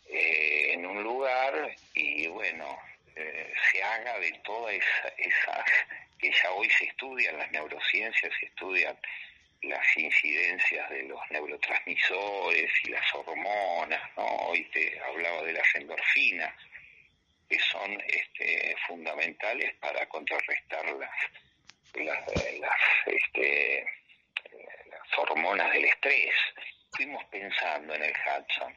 eh, 0.08 0.74
en 0.74 0.86
un 0.86 1.04
lugar 1.04 1.76
y 1.94 2.28
bueno, 2.28 2.78
eh, 3.16 3.54
se 3.72 3.84
haga 3.84 4.20
de 4.20 4.32
todas 4.44 4.76
esas 5.18 5.66
que 6.20 6.32
ya 6.32 6.52
hoy 6.52 6.70
se 6.70 6.86
estudian, 6.86 7.38
las 7.38 7.52
neurociencias 7.52 8.32
se 8.40 8.46
estudian 8.46 8.98
las 9.64 9.98
incidencias 9.98 10.90
de 10.90 11.04
los 11.04 11.20
neurotransmisores 11.30 12.72
y 12.84 12.90
las 12.90 13.16
hormonas, 13.16 14.02
¿no? 14.18 14.26
Hoy 14.26 14.64
te 14.72 15.00
hablaba 15.00 15.42
de 15.44 15.54
las 15.54 15.76
endorfinas, 15.76 16.54
que 17.50 17.60
son 17.60 18.02
este, 18.08 18.76
fundamentales 18.88 19.74
para 19.76 20.06
contrarrestar 20.08 20.86
las, 20.92 21.10
las, 21.94 22.60
las, 22.60 22.82
este, 23.06 23.86
las 24.90 25.18
hormonas 25.18 25.72
del 25.72 25.86
estrés. 25.86 26.36
Fuimos 26.96 27.24
pensando 27.26 27.94
en 27.96 28.04
el 28.04 28.12
Hudson. 28.14 28.76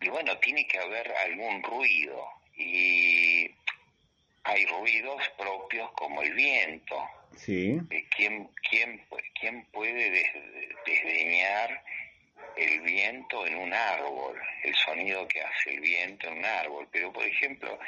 Y 0.00 0.08
bueno, 0.08 0.36
tiene 0.38 0.66
que 0.66 0.78
haber 0.78 1.10
algún 1.12 1.62
ruido. 1.62 2.26
Y 2.56 3.50
hay 4.44 4.66
ruidos 4.66 5.28
propios 5.38 5.90
como 5.92 6.22
el 6.22 6.32
viento. 6.34 7.08
Sí. 7.36 7.78
Eh, 7.90 8.04
¿Quién, 8.14 8.48
quién, 8.68 9.06
quién 9.38 9.64
puede 9.66 10.10
des- 10.10 10.74
desdeñar 10.86 11.82
el 12.56 12.80
viento 12.80 13.46
en 13.46 13.56
un 13.56 13.72
árbol? 13.72 14.40
El 14.62 14.74
sonido 14.74 15.26
que 15.28 15.42
hace 15.42 15.70
el 15.74 15.80
viento 15.80 16.28
en 16.28 16.38
un 16.38 16.44
árbol. 16.44 16.88
Pero, 16.90 17.12
por 17.12 17.24
ejemplo, 17.26 17.78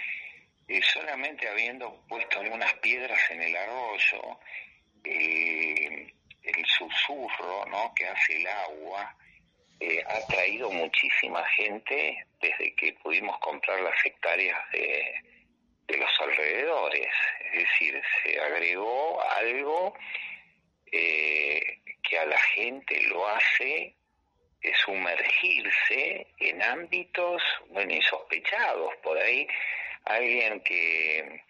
eh, 0.68 0.80
solamente 0.82 1.48
habiendo 1.48 2.04
puesto 2.08 2.40
algunas 2.40 2.72
piedras 2.74 3.18
en 3.30 3.42
el 3.42 3.56
arroyo, 3.56 4.38
eh, 5.04 6.12
el 6.42 6.66
susurro 6.66 7.64
¿no? 7.66 7.92
que 7.94 8.06
hace 8.06 8.36
el 8.36 8.46
agua 8.46 9.16
eh, 9.80 10.02
ha 10.06 10.26
traído 10.26 10.70
muchísima 10.70 11.44
gente 11.56 12.26
desde 12.40 12.74
que 12.74 12.92
pudimos 12.94 13.38
comprar 13.38 13.80
las 13.80 13.94
hectáreas 14.04 14.58
de, 14.72 15.14
los 15.96 16.20
alrededores. 16.20 17.08
Es 17.52 17.62
decir, 17.62 18.02
se 18.22 18.40
agregó 18.40 19.22
algo 19.22 19.94
eh, 20.92 21.78
que 22.02 22.18
a 22.18 22.26
la 22.26 22.38
gente 22.38 23.00
lo 23.08 23.26
hace 23.26 23.94
sumergirse 24.84 26.26
en 26.38 26.62
ámbitos, 26.62 27.42
bueno, 27.68 27.94
insospechados. 27.94 28.94
Por 29.02 29.18
ahí 29.18 29.46
alguien 30.04 30.60
que 30.60 31.42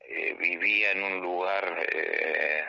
eh, 0.00 0.36
vivía 0.38 0.92
en 0.92 1.02
un 1.02 1.20
lugar 1.20 1.86
eh, 1.92 2.64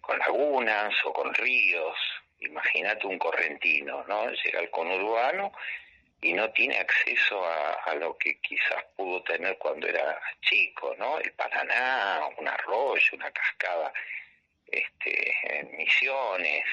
con 0.00 0.18
lagunas 0.18 0.94
o 1.04 1.12
con 1.12 1.32
ríos, 1.34 1.96
imagínate 2.40 3.06
un 3.06 3.18
correntino, 3.18 4.04
¿no? 4.08 4.30
Llega 4.30 4.58
al 4.60 4.70
conurbano 4.70 5.52
y 6.22 6.32
no 6.32 6.50
tiene 6.50 6.76
acceso 6.78 7.42
a, 7.44 7.72
a 7.86 7.94
lo 7.94 8.16
que 8.18 8.38
quizás 8.40 8.84
pudo 8.96 9.22
tener 9.22 9.56
cuando 9.58 9.86
era 9.86 10.18
chico, 10.42 10.94
¿no? 10.98 11.18
El 11.18 11.32
Paraná, 11.32 12.20
un 12.38 12.46
arroyo, 12.48 13.02
una 13.14 13.30
cascada, 13.30 13.92
este, 14.66 15.32
en 15.60 15.76
Misiones. 15.76 16.64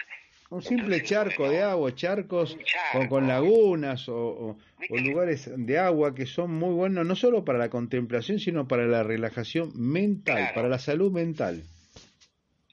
Un 0.50 0.62
simple 0.62 1.04
charco 1.04 1.50
de 1.50 1.62
agua, 1.62 1.94
charcos 1.94 2.58
con, 2.94 3.08
con 3.10 3.28
lagunas 3.28 4.08
o, 4.08 4.16
o- 4.16 4.58
o 4.90 4.98
lugares 4.98 5.50
de 5.54 5.78
agua 5.80 6.16
que 6.16 6.26
son 6.26 6.52
muy 6.52 6.74
buenos 6.74 7.06
no 7.06 7.16
solo 7.18 7.44
para 7.44 7.58
la 7.58 7.70
contemplación, 7.70 8.40
sino 8.40 8.66
para 8.68 8.86
la 8.86 9.04
relajación 9.04 9.72
mental, 9.76 10.38
para 10.56 10.70
la 10.70 10.80
salud 10.80 11.12
mental. 11.12 11.64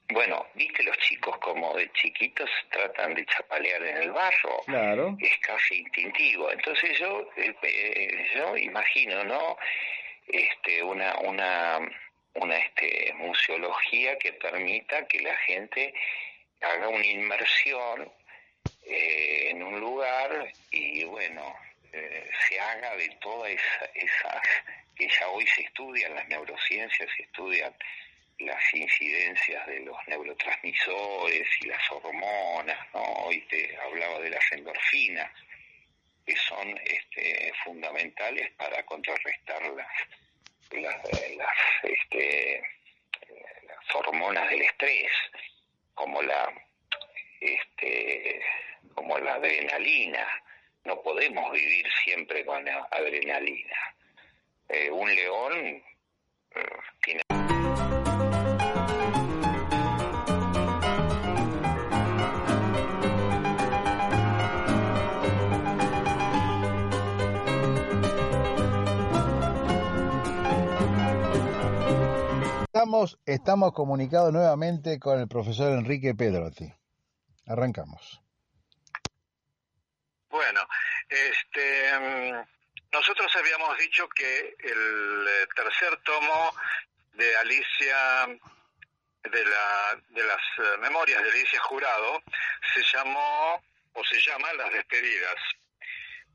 Bueno, 0.09 0.45
viste 0.53 0.83
los 0.83 0.97
chicos 0.99 1.37
como 1.39 1.73
de 1.75 1.91
chiquitos 1.93 2.49
tratan 2.69 3.15
de 3.15 3.25
chapalear 3.25 3.83
en 3.83 3.97
el 3.97 4.11
barro. 4.11 4.61
Claro. 4.65 5.17
es 5.19 5.37
casi 5.39 5.79
instintivo. 5.79 6.51
Entonces 6.51 6.97
yo, 6.99 7.27
eh, 7.37 7.55
eh, 7.63 8.27
yo 8.35 8.55
imagino, 8.57 9.23
¿no? 9.23 9.57
Este, 10.27 10.83
una, 10.83 11.15
una, 11.19 11.79
una 12.35 12.57
este, 12.57 13.13
museología 13.15 14.17
que 14.17 14.33
permita 14.33 15.07
que 15.07 15.21
la 15.21 15.35
gente 15.37 15.93
haga 16.61 16.87
una 16.89 17.05
inmersión 17.05 18.11
eh, 18.85 19.49
en 19.49 19.63
un 19.63 19.79
lugar 19.79 20.51
y 20.71 21.03
bueno, 21.05 21.55
eh, 21.91 22.29
se 22.47 22.59
haga 22.59 22.95
de 22.95 23.09
todas 23.21 23.51
esa, 23.51 23.85
esas 23.93 24.41
que 24.95 25.07
ya 25.07 25.27
hoy 25.29 25.45
se 25.47 25.61
estudian, 25.61 26.13
las 26.15 26.27
neurociencias 26.27 27.09
se 27.15 27.23
estudian 27.23 27.73
las 28.39 28.73
incidencias 28.73 29.65
de 29.67 29.79
los 29.81 29.97
neurotransmisores 30.07 31.47
y 31.61 31.67
las 31.67 31.91
hormonas, 31.91 32.77
¿no? 32.93 33.01
Hoy 33.01 33.39
te 33.47 33.77
hablaba 33.77 34.19
de 34.19 34.29
las 34.29 34.51
endorfinas, 34.51 35.31
que 36.25 36.35
son 36.35 36.77
este, 36.83 37.53
fundamentales 37.63 38.51
para 38.57 38.83
contrarrestar 38.85 39.61
las, 39.73 39.87
las, 40.71 40.95
las, 41.37 41.57
este, 41.83 42.61
las 43.67 43.95
hormonas 43.95 44.49
del 44.49 44.63
estrés, 44.63 45.11
como 45.93 46.21
la, 46.21 46.51
este, 47.39 48.41
como 48.93 49.17
la 49.19 49.35
adrenalina. 49.35 50.27
No 50.83 51.01
podemos 51.01 51.51
vivir 51.51 51.85
siempre 52.03 52.45
con 52.45 52.63
la 52.65 52.87
adrenalina. 52.91 53.95
Eh, 54.67 54.89
un 54.91 55.13
león 55.13 55.83
eh, 56.55 56.63
tiene 57.01 57.21
Estamos, 72.85 73.17
estamos 73.25 73.73
comunicados 73.73 74.31
nuevamente 74.31 74.99
con 74.99 75.19
el 75.19 75.27
profesor 75.27 75.71
Enrique 75.71 76.13
Pedrotti. 76.13 76.71
Arrancamos. 77.47 78.21
Bueno, 80.29 80.61
este, 81.09 81.99
mm, 81.99 82.45
nosotros 82.91 83.35
habíamos 83.37 83.75
dicho 83.79 84.07
que 84.09 84.55
el 84.59 85.27
eh, 85.27 85.47
tercer 85.55 85.97
tomo 86.03 86.53
de 87.13 87.35
Alicia, 87.37 88.27
de, 89.31 89.45
la, 89.45 89.99
de 90.09 90.23
las 90.23 90.43
eh, 90.59 90.77
memorias 90.79 91.23
de 91.23 91.31
Alicia 91.31 91.59
Jurado, 91.61 92.21
se 92.71 92.83
llamó 92.95 93.63
o 93.93 94.03
se 94.03 94.19
llama 94.19 94.53
Las 94.53 94.71
despedidas. 94.71 95.37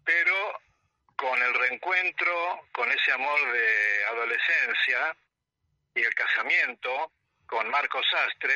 Pero 0.05 0.35
con 1.15 1.41
el 1.41 1.55
reencuentro, 1.55 2.67
con 2.73 2.91
ese 2.91 3.13
amor 3.13 3.39
de 3.53 4.05
adolescencia 4.07 5.15
y 5.95 6.03
el 6.03 6.15
casamiento 6.15 7.13
con 7.47 7.69
Marco 7.71 8.01
Sastre, 8.05 8.55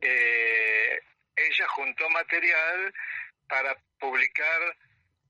eh, 0.00 1.00
ella 1.36 1.68
juntó 1.68 2.08
material 2.10 2.94
para 3.48 3.76
publicar 3.98 4.76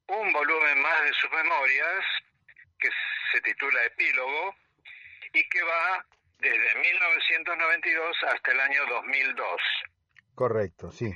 un 0.09 0.33
volumen 0.33 0.81
más 0.81 1.03
de 1.05 1.13
sus 1.15 1.31
memorias 1.31 2.05
que 2.79 2.89
se 3.33 3.41
titula 3.41 3.85
Epílogo 3.85 4.55
y 5.33 5.49
que 5.49 5.63
va 5.63 6.07
desde 6.39 6.75
1992 6.75 8.17
hasta 8.29 8.53
el 8.53 8.61
año 8.61 8.87
2002. 8.87 9.61
Correcto, 10.35 10.93
sí. 10.93 11.13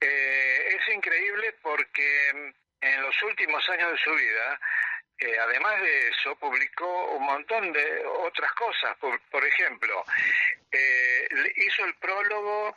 Eh, 0.00 0.68
es 0.68 0.94
increíble 0.94 1.54
porque 1.62 2.52
en 2.80 3.02
los 3.02 3.22
últimos 3.22 3.68
años 3.70 3.92
de 3.92 3.98
su 3.98 4.14
vida, 4.14 4.60
eh, 5.18 5.38
además 5.38 5.80
de 5.80 6.08
eso, 6.08 6.36
publicó 6.36 7.12
un 7.16 7.24
montón 7.24 7.72
de 7.72 8.04
otras 8.06 8.52
cosas. 8.52 8.96
Por, 8.98 9.18
por 9.30 9.44
ejemplo, 9.44 10.04
eh, 10.72 11.28
hizo 11.56 11.84
el 11.84 11.94
prólogo 11.96 12.76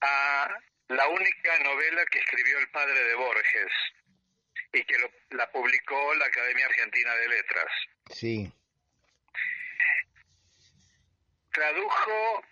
a 0.00 0.58
la 0.88 1.08
única 1.08 1.58
novela 1.60 2.04
que 2.06 2.18
escribió 2.18 2.58
el 2.58 2.68
padre 2.70 3.02
de 3.04 3.14
Borges 3.14 3.72
y 4.72 4.84
que 4.84 4.98
lo- 4.98 5.10
la 5.30 5.50
publicó 5.50 6.14
la 6.14 6.26
Academia 6.26 6.66
Argentina 6.66 7.14
de 7.14 7.28
Letras. 7.28 7.72
Sí. 8.10 8.52
Tradujo 11.52 12.44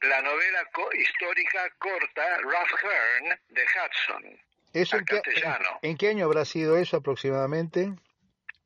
la 0.00 0.20
novela 0.22 0.64
co- 0.72 0.92
histórica 0.92 1.70
corta 1.78 2.38
Rough 2.38 2.82
Hearn 2.82 3.40
de 3.48 3.64
Hudson, 3.64 4.40
¿Eso 4.82 4.96
en 4.96 5.04
qué, 5.04 5.20
castellano. 5.20 5.78
en 5.82 5.96
qué 5.96 6.08
año 6.08 6.24
habrá 6.26 6.44
sido 6.44 6.76
eso 6.76 6.96
aproximadamente? 6.98 7.92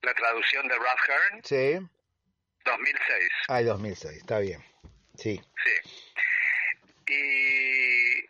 La 0.02 0.14
traducción 0.14 0.66
de 0.68 0.74
Rough 0.76 1.08
Hearn, 1.08 1.44
Sí. 1.44 1.88
2006. 2.64 3.30
Ah, 3.48 3.62
2006, 3.62 4.18
está 4.18 4.38
bien. 4.38 4.62
Sí. 5.16 5.40
Sí. 5.64 7.12
Y 7.12 8.24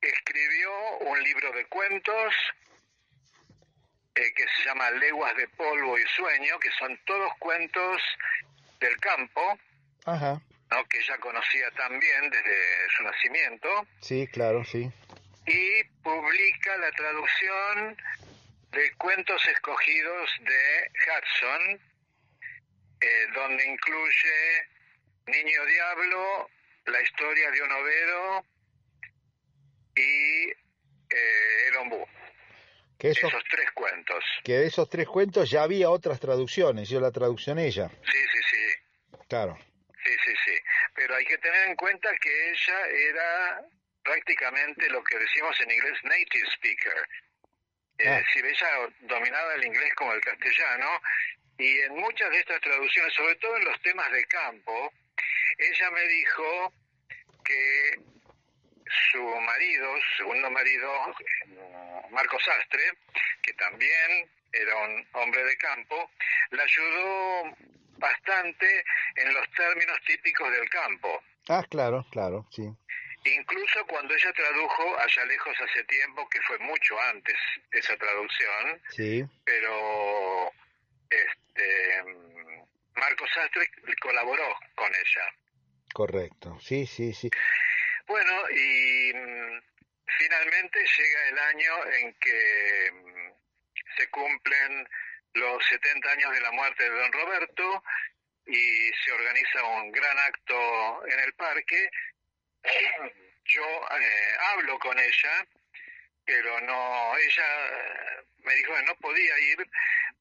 escribió 0.00 0.70
un 1.00 1.22
libro 1.22 1.52
de 1.52 1.66
cuentos 1.66 2.34
eh, 4.14 4.32
que 4.34 4.44
se 4.56 4.64
llama 4.64 4.90
Leguas 4.92 5.34
de 5.36 5.48
polvo 5.48 5.98
y 5.98 6.02
sueño, 6.16 6.58
que 6.58 6.70
son 6.78 6.98
todos 7.04 7.30
cuentos 7.38 8.00
del 8.80 8.96
campo, 8.98 9.58
Ajá. 10.06 10.40
¿no? 10.70 10.84
que 10.86 10.98
ella 10.98 11.18
conocía 11.18 11.70
también 11.72 12.30
desde 12.30 12.90
su 12.96 13.02
nacimiento, 13.04 13.68
Sí, 14.00 14.26
claro, 14.28 14.64
sí. 14.64 14.90
Y 15.48 15.84
publica 16.02 16.76
la 16.76 16.90
traducción 16.92 17.96
de 18.70 18.92
cuentos 18.98 19.42
escogidos 19.48 20.30
de 20.40 20.90
Hudson, 21.06 21.80
eh, 23.00 23.26
donde 23.34 23.66
incluye 23.66 24.68
Niño 25.26 25.64
Diablo, 25.64 26.50
La 26.86 27.00
historia 27.00 27.50
de 27.50 27.62
un 27.62 27.72
overo 27.72 28.44
y 29.96 30.50
eh, 30.50 31.68
El 31.68 31.76
ombú. 31.76 32.06
Que 32.98 33.10
esos, 33.10 33.30
Esos 33.30 33.44
tres 33.50 33.70
cuentos. 33.72 34.24
que 34.44 34.52
de 34.54 34.66
esos 34.66 34.90
tres 34.90 35.06
cuentos 35.06 35.48
ya 35.50 35.62
había 35.62 35.88
otras 35.88 36.18
traducciones, 36.20 36.88
yo 36.88 37.00
la 37.00 37.12
traducción 37.12 37.58
ella. 37.58 37.88
Sí, 37.88 38.18
sí, 38.32 38.38
sí. 38.50 39.18
Claro. 39.28 39.56
Sí, 40.04 40.12
sí, 40.24 40.32
sí. 40.44 40.52
hay 41.16 41.24
que 41.24 41.38
tener 41.38 41.68
en 41.68 41.76
cuenta 41.76 42.10
que 42.20 42.50
ella 42.50 42.86
era 42.88 43.60
prácticamente 44.12 44.88
lo 44.90 45.02
que 45.04 45.18
decimos 45.18 45.60
en 45.60 45.70
inglés 45.70 45.98
native 46.04 46.46
speaker. 46.54 47.08
Es 47.98 48.06
Ah. 48.08 48.16
decir, 48.18 48.46
ella 48.46 48.68
dominaba 49.00 49.54
el 49.54 49.64
inglés 49.66 49.92
como 49.96 50.12
el 50.12 50.20
castellano 50.20 51.00
y 51.58 51.78
en 51.80 51.96
muchas 51.96 52.30
de 52.30 52.38
estas 52.40 52.60
traducciones, 52.60 53.12
sobre 53.14 53.34
todo 53.36 53.56
en 53.56 53.64
los 53.64 53.80
temas 53.82 54.10
de 54.12 54.24
campo, 54.26 54.92
ella 55.58 55.90
me 55.90 56.02
dijo 56.06 56.72
que 57.44 57.98
su 59.10 59.22
marido, 59.40 59.94
su 60.00 60.16
segundo 60.18 60.50
marido, 60.50 61.14
eh, 61.20 62.02
Marco 62.10 62.38
Sastre, 62.40 62.92
que 63.42 63.52
también 63.54 64.30
era 64.52 64.76
un 64.76 65.08
hombre 65.14 65.44
de 65.44 65.56
campo, 65.58 66.10
la 66.50 66.62
ayudó 66.62 67.56
bastante 67.98 68.84
en 69.16 69.34
los 69.34 69.50
términos 69.50 69.98
típicos 70.06 70.50
del 70.52 70.68
campo. 70.70 71.22
Ah, 71.48 71.64
claro, 71.68 72.06
claro, 72.12 72.46
sí. 72.50 72.62
Incluso 73.24 73.84
cuando 73.86 74.14
ella 74.14 74.32
tradujo 74.32 74.98
allá 74.98 75.24
lejos 75.26 75.56
hace 75.60 75.84
tiempo, 75.84 76.28
que 76.28 76.40
fue 76.42 76.58
mucho 76.58 76.98
antes 77.00 77.36
esa 77.72 77.96
traducción, 77.96 78.82
Sí, 78.90 79.24
pero 79.44 80.52
este 81.10 82.04
Marco 82.94 83.26
Sastre 83.28 83.68
colaboró 84.00 84.56
con 84.74 84.88
ella. 84.94 85.34
correcto. 85.92 86.58
Sí, 86.60 86.86
sí, 86.86 87.12
sí. 87.12 87.30
Bueno, 88.06 88.32
y 88.50 89.12
mm, 89.14 89.60
finalmente 90.18 90.78
llega 90.78 91.28
el 91.28 91.38
año 91.38 91.86
en 92.00 92.14
que 92.14 92.90
mm, 92.92 93.32
se 93.96 94.08
cumplen 94.10 94.88
los 95.34 95.64
70 95.68 96.10
años 96.10 96.32
de 96.32 96.40
la 96.40 96.50
muerte 96.52 96.84
de 96.84 96.90
don 96.90 97.12
Roberto 97.12 97.84
y 98.46 98.90
se 99.04 99.12
organiza 99.12 99.62
un 99.64 99.92
gran 99.92 100.18
acto 100.18 101.06
en 101.06 101.20
el 101.20 101.32
parque. 101.34 101.90
Yo 103.44 103.64
eh, 103.64 104.36
hablo 104.52 104.78
con 104.78 104.98
ella, 104.98 105.46
pero 106.24 106.60
no, 106.60 107.16
ella 107.16 107.66
eh, 107.66 108.24
me 108.44 108.54
dijo 108.56 108.74
que 108.74 108.82
no 108.82 108.94
podía 108.96 109.38
ir 109.38 109.70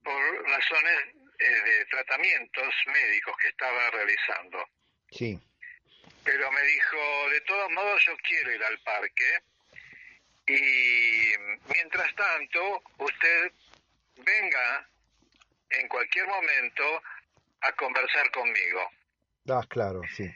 por 0.04 0.48
razones 0.48 1.00
eh, 1.40 1.46
de 1.46 1.86
tratamientos 1.86 2.74
médicos 2.88 3.36
que 3.38 3.50
estaba 3.50 3.90
realizando 3.92 4.66
Sí, 5.12 5.40
pero 6.24 6.52
me 6.52 6.62
dijo, 6.62 7.30
de 7.30 7.42
todos 7.42 7.72
modos 7.72 8.04
yo 8.06 8.18
quiero 8.18 8.54
ir 8.54 8.64
al 8.64 8.78
parque 8.80 9.40
y 10.48 11.32
mientras 11.74 12.14
tanto 12.16 12.84
usted 12.98 13.52
venga 14.18 14.88
en 15.70 15.88
cualquier 15.88 16.28
momento 16.28 17.02
a 17.62 17.72
conversar 17.74 18.30
conmigo. 18.32 18.90
ah, 19.50 19.66
claro, 19.70 20.02
sí. 20.16 20.30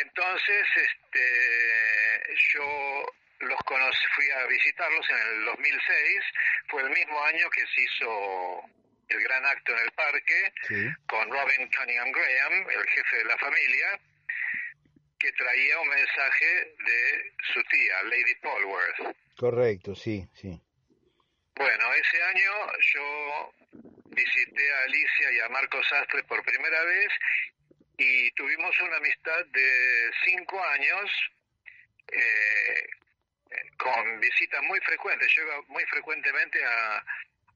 Entonces, 0.00 0.66
este, 0.76 2.34
yo 2.54 3.06
los 3.40 3.58
conocí, 3.66 4.06
fui 4.14 4.30
a 4.30 4.46
visitarlos 4.46 5.10
en 5.10 5.16
el 5.16 5.44
2006, 5.46 6.24
fue 6.68 6.82
el 6.82 6.90
mismo 6.90 7.24
año 7.24 7.50
que 7.50 7.62
se 7.66 7.82
hizo 7.82 8.62
el 9.08 9.20
gran 9.22 9.44
acto 9.44 9.72
en 9.72 9.78
el 9.80 9.90
parque 9.92 10.52
Sí, 10.68 10.86
con 11.06 11.30
Robin 11.30 11.70
Cunningham 11.76 12.10
Graham, 12.12 12.70
el 12.70 12.88
jefe 12.88 13.16
de 13.18 13.24
la 13.24 13.36
familia, 13.38 14.00
que 15.18 15.32
traía 15.32 15.80
un 15.80 15.88
mensaje 15.88 16.74
de 16.84 17.32
su 17.52 17.62
tía, 17.64 18.02
Lady 18.04 18.34
Polworth. 18.36 19.16
correcto, 19.36 19.94
sí, 19.94 20.26
sí. 20.34 20.60
Bueno, 21.54 21.92
ese 21.92 22.22
año 22.22 22.52
yo 22.94 23.54
visité 24.06 24.72
a 24.72 24.82
Alicia 24.84 25.32
y 25.32 25.40
a 25.40 25.48
Marcos 25.50 25.86
Sastre 25.88 26.22
por 26.24 26.42
primera 26.44 26.82
vez 26.84 27.08
y 27.98 28.30
tuvimos 28.32 28.78
una 28.80 28.96
amistad 28.96 29.44
de 29.46 30.10
cinco 30.24 30.62
años 30.64 31.10
eh, 32.08 32.86
con 33.76 34.20
visitas 34.20 34.62
muy 34.64 34.80
frecuentes. 34.80 35.28
Yo 35.34 35.42
iba 35.42 35.62
muy 35.68 35.84
frecuentemente 35.84 36.64
a, 36.64 37.04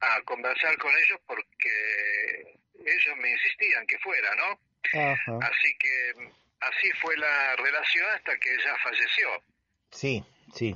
a 0.01 0.21
conversar 0.23 0.77
con 0.77 0.91
ellos 0.95 1.19
porque 1.25 2.55
ellos 2.85 3.17
me 3.17 3.31
insistían 3.31 3.85
que 3.87 3.97
fuera, 3.99 4.35
¿no? 4.35 4.59
Ajá. 4.93 5.39
Así 5.41 5.75
que 5.79 6.13
así 6.61 6.91
fue 7.01 7.17
la 7.17 7.55
relación 7.57 8.05
hasta 8.15 8.37
que 8.37 8.53
ella 8.53 8.75
falleció. 8.83 9.43
Sí, 9.91 10.23
sí. 10.55 10.75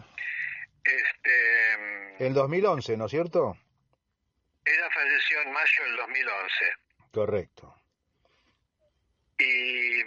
Este, 0.83 2.25
En 2.25 2.33
2011, 2.33 2.97
¿no 2.97 3.05
es 3.05 3.11
cierto? 3.11 3.57
ella 4.65 4.89
falleció 4.93 5.41
en 5.41 5.51
mayo 5.51 5.83
del 5.85 5.95
2011. 5.97 6.65
Correcto. 7.11 7.75
Y 9.39 10.03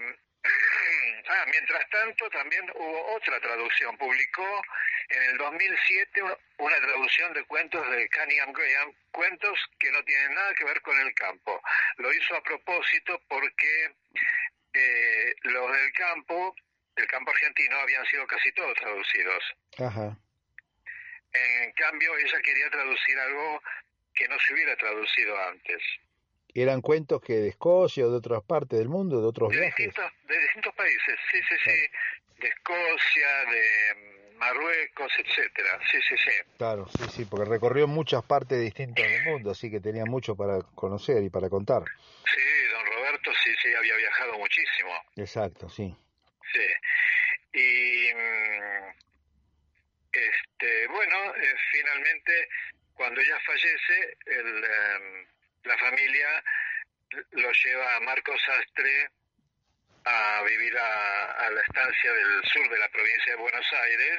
ah, 1.28 1.44
mientras 1.50 1.88
tanto 1.90 2.28
también 2.30 2.64
hubo 2.74 3.14
otra 3.14 3.40
traducción. 3.40 3.96
Publicó 3.96 4.62
en 5.08 5.22
el 5.30 5.36
2007 5.38 6.22
una- 6.58 6.80
traducción 6.80 7.32
de 7.34 7.44
cuentos 7.44 7.90
de 7.90 8.08
Cunningham 8.10 8.52
Graham, 8.52 8.92
cuentos 9.10 9.58
que 9.78 9.90
no 9.92 10.02
tienen 10.04 10.34
nada 10.34 10.54
que 10.54 10.64
ver 10.64 10.80
con 10.82 10.98
el 11.00 11.14
campo. 11.14 11.62
Lo 11.96 12.12
hizo 12.12 12.34
a 12.36 12.42
propósito 12.42 13.20
porque 13.28 13.92
eh, 14.72 15.34
los 15.42 15.72
del 15.72 15.92
campo, 15.92 16.54
del 16.96 17.06
campo 17.06 17.30
argentino, 17.30 17.76
habían 17.78 18.04
sido 18.06 18.26
casi 18.26 18.50
todos 18.52 18.74
traducidos. 18.74 19.44
Ajá. 19.78 20.16
En 21.32 21.72
cambio, 21.72 22.16
ella 22.16 22.40
quería 22.42 22.70
traducir 22.70 23.18
algo 23.18 23.62
que 24.14 24.28
no 24.28 24.38
se 24.40 24.54
hubiera 24.54 24.76
traducido 24.76 25.36
antes. 25.48 25.82
¿Eran 26.54 26.80
cuentos 26.82 27.20
que 27.20 27.32
de 27.34 27.48
Escocia 27.48 28.06
o 28.06 28.10
de 28.10 28.16
otras 28.18 28.42
partes 28.44 28.78
del 28.78 28.88
mundo, 28.88 29.20
de 29.20 29.26
otros 29.26 29.50
De 29.50 29.58
viajes? 29.58 29.86
distintos, 29.86 30.12
de 30.28 30.38
distintos 30.38 30.74
países, 30.74 31.18
sí, 31.32 31.38
sí, 31.48 31.54
sí. 31.64 32.40
De 32.40 32.48
Escocia, 32.48 33.28
de 33.50 33.94
mm, 34.34 34.38
Marruecos, 34.38 35.12
etcétera. 35.18 35.80
Sí, 35.90 35.98
sí, 36.08 36.14
sí. 36.16 36.30
Claro, 36.56 36.86
sí, 36.96 37.04
sí, 37.10 37.24
porque 37.24 37.50
recorrió 37.50 37.88
muchas 37.88 38.24
partes 38.24 38.60
distintas 38.60 39.04
del 39.04 39.24
mundo, 39.24 39.50
así 39.50 39.68
que 39.68 39.80
tenía 39.80 40.04
mucho 40.04 40.36
para 40.36 40.60
conocer 40.76 41.24
y 41.24 41.28
para 41.30 41.48
contar. 41.50 41.82
Sí, 42.32 42.66
don 42.72 42.86
Roberto 42.86 43.32
sí, 43.44 43.50
sí, 43.60 43.74
había 43.74 43.96
viajado 43.96 44.38
muchísimo. 44.38 44.92
Exacto, 45.16 45.68
sí. 45.68 45.96
Sí. 46.52 46.66
Y 47.58 48.14
mm, 48.14 48.94
este, 50.12 50.86
bueno, 50.86 51.34
eh, 51.34 51.54
finalmente 51.72 52.48
cuando 52.94 53.20
ella 53.20 53.38
fallece, 53.44 54.16
el, 54.26 54.64
em, 54.64 55.26
la 55.64 55.78
familia 55.78 56.44
lo 57.32 57.52
lleva 57.52 57.96
a 57.96 58.00
Marcos 58.00 58.40
Sastre 58.44 59.10
a 60.04 60.42
vivir 60.42 60.76
a, 60.76 61.32
a 61.32 61.50
la 61.50 61.60
estancia 61.60 62.12
del 62.12 62.44
sur 62.44 62.68
de 62.68 62.78
la 62.78 62.88
provincia 62.88 63.32
de 63.32 63.40
Buenos 63.40 63.72
Aires 63.72 64.18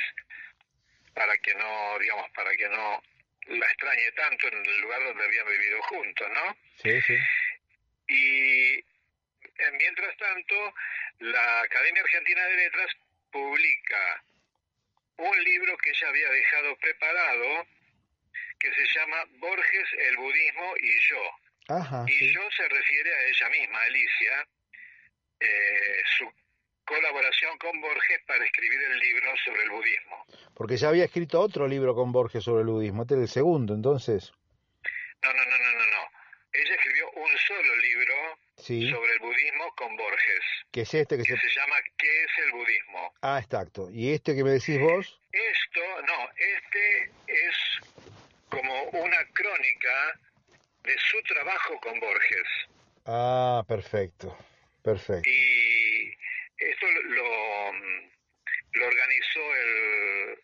para 1.13 1.37
que 1.37 1.53
no, 1.55 1.99
digamos, 1.99 2.29
para 2.31 2.51
que 2.55 2.67
no 2.69 3.01
la 3.47 3.65
extrañe 3.65 4.11
tanto 4.11 4.47
en 4.47 4.65
el 4.65 4.81
lugar 4.81 5.03
donde 5.03 5.23
habían 5.23 5.47
vivido 5.47 5.81
juntos, 5.83 6.27
¿no? 6.33 6.57
Sí, 6.81 7.01
sí. 7.01 7.17
Y 8.07 8.73
eh, 8.77 9.71
mientras 9.77 10.15
tanto, 10.17 10.73
la 11.19 11.61
Academia 11.61 12.01
Argentina 12.01 12.45
de 12.45 12.55
Letras 12.57 12.91
publica 13.31 14.23
un 15.17 15.43
libro 15.43 15.77
que 15.77 15.91
ella 15.91 16.09
había 16.09 16.29
dejado 16.29 16.75
preparado 16.77 17.67
que 18.71 18.85
se 18.87 18.99
llama 18.99 19.17
Borges, 19.39 19.87
el 20.09 20.17
budismo 20.17 20.73
y 20.81 20.91
yo. 21.09 21.21
Ajá, 21.67 22.05
y 22.07 22.11
sí. 22.13 22.33
yo 22.33 22.41
se 22.55 22.67
refiere 22.67 23.13
a 23.15 23.21
ella 23.27 23.49
misma, 23.49 23.81
Alicia, 23.81 24.47
eh, 25.39 26.01
su 26.17 26.31
colaboración 26.85 27.57
con 27.57 27.81
Borges 27.81 28.19
para 28.27 28.45
escribir 28.45 28.79
el 28.81 28.99
libro 28.99 29.31
sobre 29.43 29.63
el 29.63 29.69
budismo. 29.71 30.25
Porque 30.53 30.77
ya 30.77 30.89
había 30.89 31.05
escrito 31.05 31.41
otro 31.41 31.67
libro 31.67 31.95
con 31.95 32.11
Borges 32.11 32.43
sobre 32.43 32.61
el 32.61 32.67
budismo, 32.69 33.01
este 33.03 33.15
era 33.15 33.23
el 33.23 33.29
segundo, 33.29 33.73
entonces. 33.73 34.31
No, 35.23 35.33
no, 35.33 35.43
no, 35.45 35.57
no, 35.57 35.71
no, 35.73 35.85
no. 35.87 36.09
Ella 36.53 36.75
escribió 36.75 37.09
un 37.11 37.37
solo 37.47 37.75
libro 37.77 38.13
Sí. 38.57 38.89
sobre 38.89 39.11
el 39.13 39.19
budismo 39.19 39.73
con 39.75 39.97
Borges, 39.97 40.43
Que 40.71 40.81
es 40.81 40.93
este 40.93 41.17
que 41.17 41.23
que 41.23 41.33
se... 41.35 41.39
se 41.49 41.59
llama 41.59 41.75
¿Qué 41.97 42.23
es 42.23 42.31
el 42.45 42.51
budismo? 42.53 43.13
Ah, 43.21 43.39
exacto. 43.43 43.89
¿Y 43.91 44.13
este 44.13 44.33
que 44.35 44.43
me 44.43 44.51
decís 44.51 44.79
vos? 44.79 45.19
Esto, 45.31 45.81
no, 46.07 46.29
este 46.37 47.11
es 47.27 47.55
como 48.55 48.83
una 49.03 49.25
crónica 49.33 50.19
de 50.83 50.95
su 50.97 51.21
trabajo 51.23 51.79
con 51.79 51.99
Borges. 51.99 52.47
Ah, 53.05 53.63
perfecto. 53.67 54.37
Perfecto. 54.83 55.29
Y 55.29 56.17
esto 56.57 56.85
lo, 56.91 57.71
lo 58.73 58.87
organizó 58.87 59.55
el, 59.55 60.39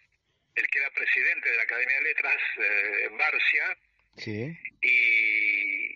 el 0.56 0.68
que 0.68 0.80
era 0.80 0.90
presidente 0.92 1.50
de 1.50 1.58
la 1.58 1.64
Academia 1.64 1.96
de 1.98 2.04
Letras, 2.04 2.38
eh, 2.58 3.10
Barcia, 3.18 3.78
Sí. 4.18 4.58
y 4.82 5.96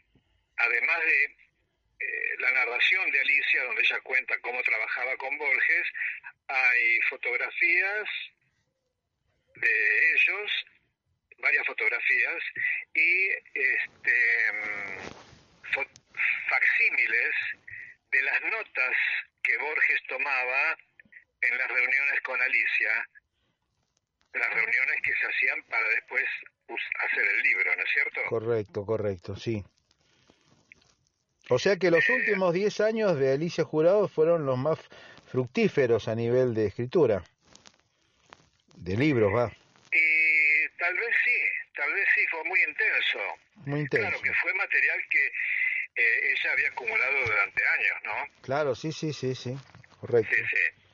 además 0.58 1.00
de 1.06 1.24
eh, 1.26 2.36
la 2.40 2.52
narración 2.52 3.12
de 3.12 3.20
Alicia, 3.20 3.64
donde 3.64 3.82
ella 3.82 4.00
cuenta 4.02 4.40
cómo 4.42 4.62
trabajaba 4.62 5.18
con 5.18 5.38
Borges, 5.38 5.88
hay 6.48 7.00
fotografías 7.10 8.08
de 9.56 10.12
ellos, 10.14 10.52
varias 11.40 11.66
fotografías, 11.66 12.42
y 12.94 13.30
este 13.54 14.52
mm, 14.54 15.74
fo- 15.74 15.90
facsímiles 16.50 17.32
de 18.12 18.22
las 18.24 18.42
notas 18.44 18.96
que 19.44 19.58
Borges 19.58 20.02
tomaba 20.08 20.78
Alicia 22.42 23.10
las 24.34 24.50
reuniones 24.54 25.02
que 25.04 25.12
se 25.14 25.26
hacían 25.28 25.64
para 25.70 25.88
después 25.90 26.24
hacer 27.08 27.26
el 27.26 27.42
libro, 27.44 27.76
¿no 27.76 27.84
es 27.84 27.90
cierto? 27.94 28.22
Correcto, 28.28 28.86
correcto, 28.86 29.36
sí. 29.36 29.64
O 31.50 31.60
sea 31.60 31.78
que 31.78 31.92
los 31.92 32.08
últimos 32.10 32.54
10 32.54 32.80
años 32.82 33.18
de 33.20 33.32
Alicia 33.34 33.64
Jurado 33.64 34.08
fueron 34.08 34.46
los 34.46 34.58
más 34.58 34.80
fructíferos 35.32 36.08
a 36.08 36.16
nivel 36.16 36.54
de 36.54 36.66
escritura, 36.68 37.24
de 38.76 38.98
libros, 38.98 39.34
va. 39.34 39.52
Y 39.92 40.25
tal 40.78 40.94
vez 40.96 41.16
sí, 41.24 41.38
tal 41.76 41.94
vez 41.94 42.08
sí, 42.16 42.22
fue 42.32 42.44
muy 42.44 42.60
intenso. 42.64 43.20
Muy 43.66 43.80
intenso. 43.82 44.10
Claro, 44.10 44.22
que 44.22 44.34
fue 44.34 44.54
material 44.54 45.00
que 45.10 45.28
eh, 45.96 46.34
ella 46.34 46.52
había 46.52 46.70
acumulado 46.70 47.20
durante 47.26 47.68
años, 47.68 47.98
¿no? 48.04 48.42
Claro, 48.42 48.76
sí, 48.76 48.92
sí, 48.92 49.14
sí, 49.14 49.36
sí, 49.36 49.58
correcto. 50.00 50.36
Sí, 50.36 50.44
sí. 50.44 50.86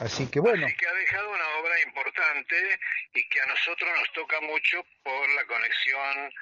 Así 0.00 0.30
que 0.30 0.40
bueno. 0.40 0.66
Así 0.66 0.76
que 0.76 0.86
ha 0.86 0.94
dejado 0.94 1.30
una 1.30 1.48
obra 1.60 1.80
importante 1.82 2.80
y 3.14 3.28
que 3.28 3.40
a 3.40 3.46
nosotros 3.46 3.90
nos 3.98 4.12
toca 4.12 4.40
mucho 4.40 4.82
por 5.02 5.28
la 5.30 5.44
conexión 5.44 6.32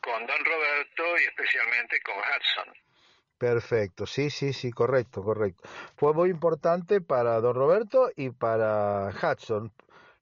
con 0.00 0.26
Don 0.26 0.44
Roberto 0.44 1.18
y 1.18 1.24
especialmente 1.24 2.00
con 2.00 2.16
Hudson. 2.18 2.74
Perfecto, 3.38 4.06
sí, 4.06 4.30
sí, 4.30 4.52
sí, 4.52 4.70
correcto, 4.70 5.22
correcto. 5.22 5.68
Fue 5.96 6.12
muy 6.12 6.30
importante 6.30 7.00
para 7.00 7.40
Don 7.40 7.54
Roberto 7.54 8.10
y 8.16 8.30
para 8.30 9.10
Hudson, 9.10 9.72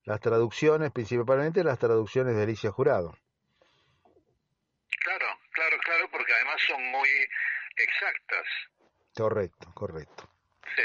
las 0.05 0.21
traducciones, 0.21 0.91
principalmente 0.93 1.65
las 1.65 1.79
traducciones 1.79 2.37
de 2.37 2.43
Alicia 2.43 2.71
Jurado. 2.71 3.17
Claro, 5.05 5.27
claro, 5.53 5.77
claro, 5.85 6.09
porque 6.11 6.33
además 6.33 6.61
son 6.67 6.83
muy 6.91 7.09
exactas. 7.77 8.47
Correcto, 9.17 9.73
correcto. 9.75 10.29
Sí. 10.77 10.83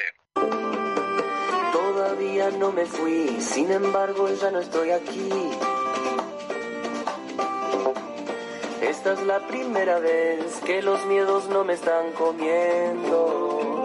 Todavía 1.72 2.50
no 2.52 2.72
me 2.72 2.86
fui, 2.86 3.42
sin 3.42 3.72
embargo 3.72 4.30
ya 4.34 4.52
no 4.52 4.60
estoy 4.60 4.92
aquí. 4.92 5.30
Esta 8.82 9.14
es 9.14 9.22
la 9.24 9.46
primera 9.48 10.00
vez 10.00 10.62
que 10.66 10.82
los 10.82 11.06
miedos 11.08 11.48
no 11.50 11.64
me 11.64 11.74
están 11.74 12.12
comiendo. 12.14 13.77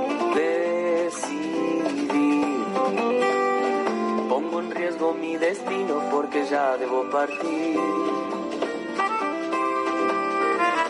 Pongo 4.99 5.15
en 5.15 5.15
riesgo 5.15 5.15
mi 5.15 5.37
destino 5.37 6.03
porque 6.11 6.45
ya 6.47 6.77
debo 6.77 7.09
partir. 7.11 7.79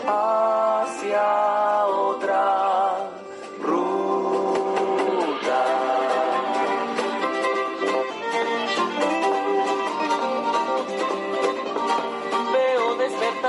Hacia 0.05 1.85
otra 1.85 2.73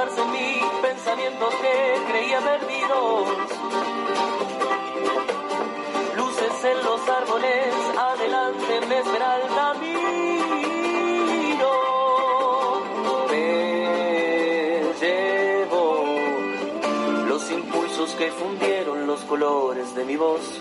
en 0.05 0.33
mí 0.33 0.61
pensamientos 0.83 1.55
que 1.55 2.13
creía 2.13 2.41
perdidos. 2.41 3.29
Luces 6.17 6.65
en 6.65 6.85
los 6.85 7.09
árboles, 7.09 7.75
adelante 7.99 8.81
me 8.87 8.99
espera 8.99 9.41
el 9.41 9.55
camino. 9.55 9.94
Que 18.19 18.31
fundieron 18.31 19.07
los 19.07 19.21
colores 19.23 19.95
de 19.95 20.05
mi 20.05 20.17
voz. 20.17 20.61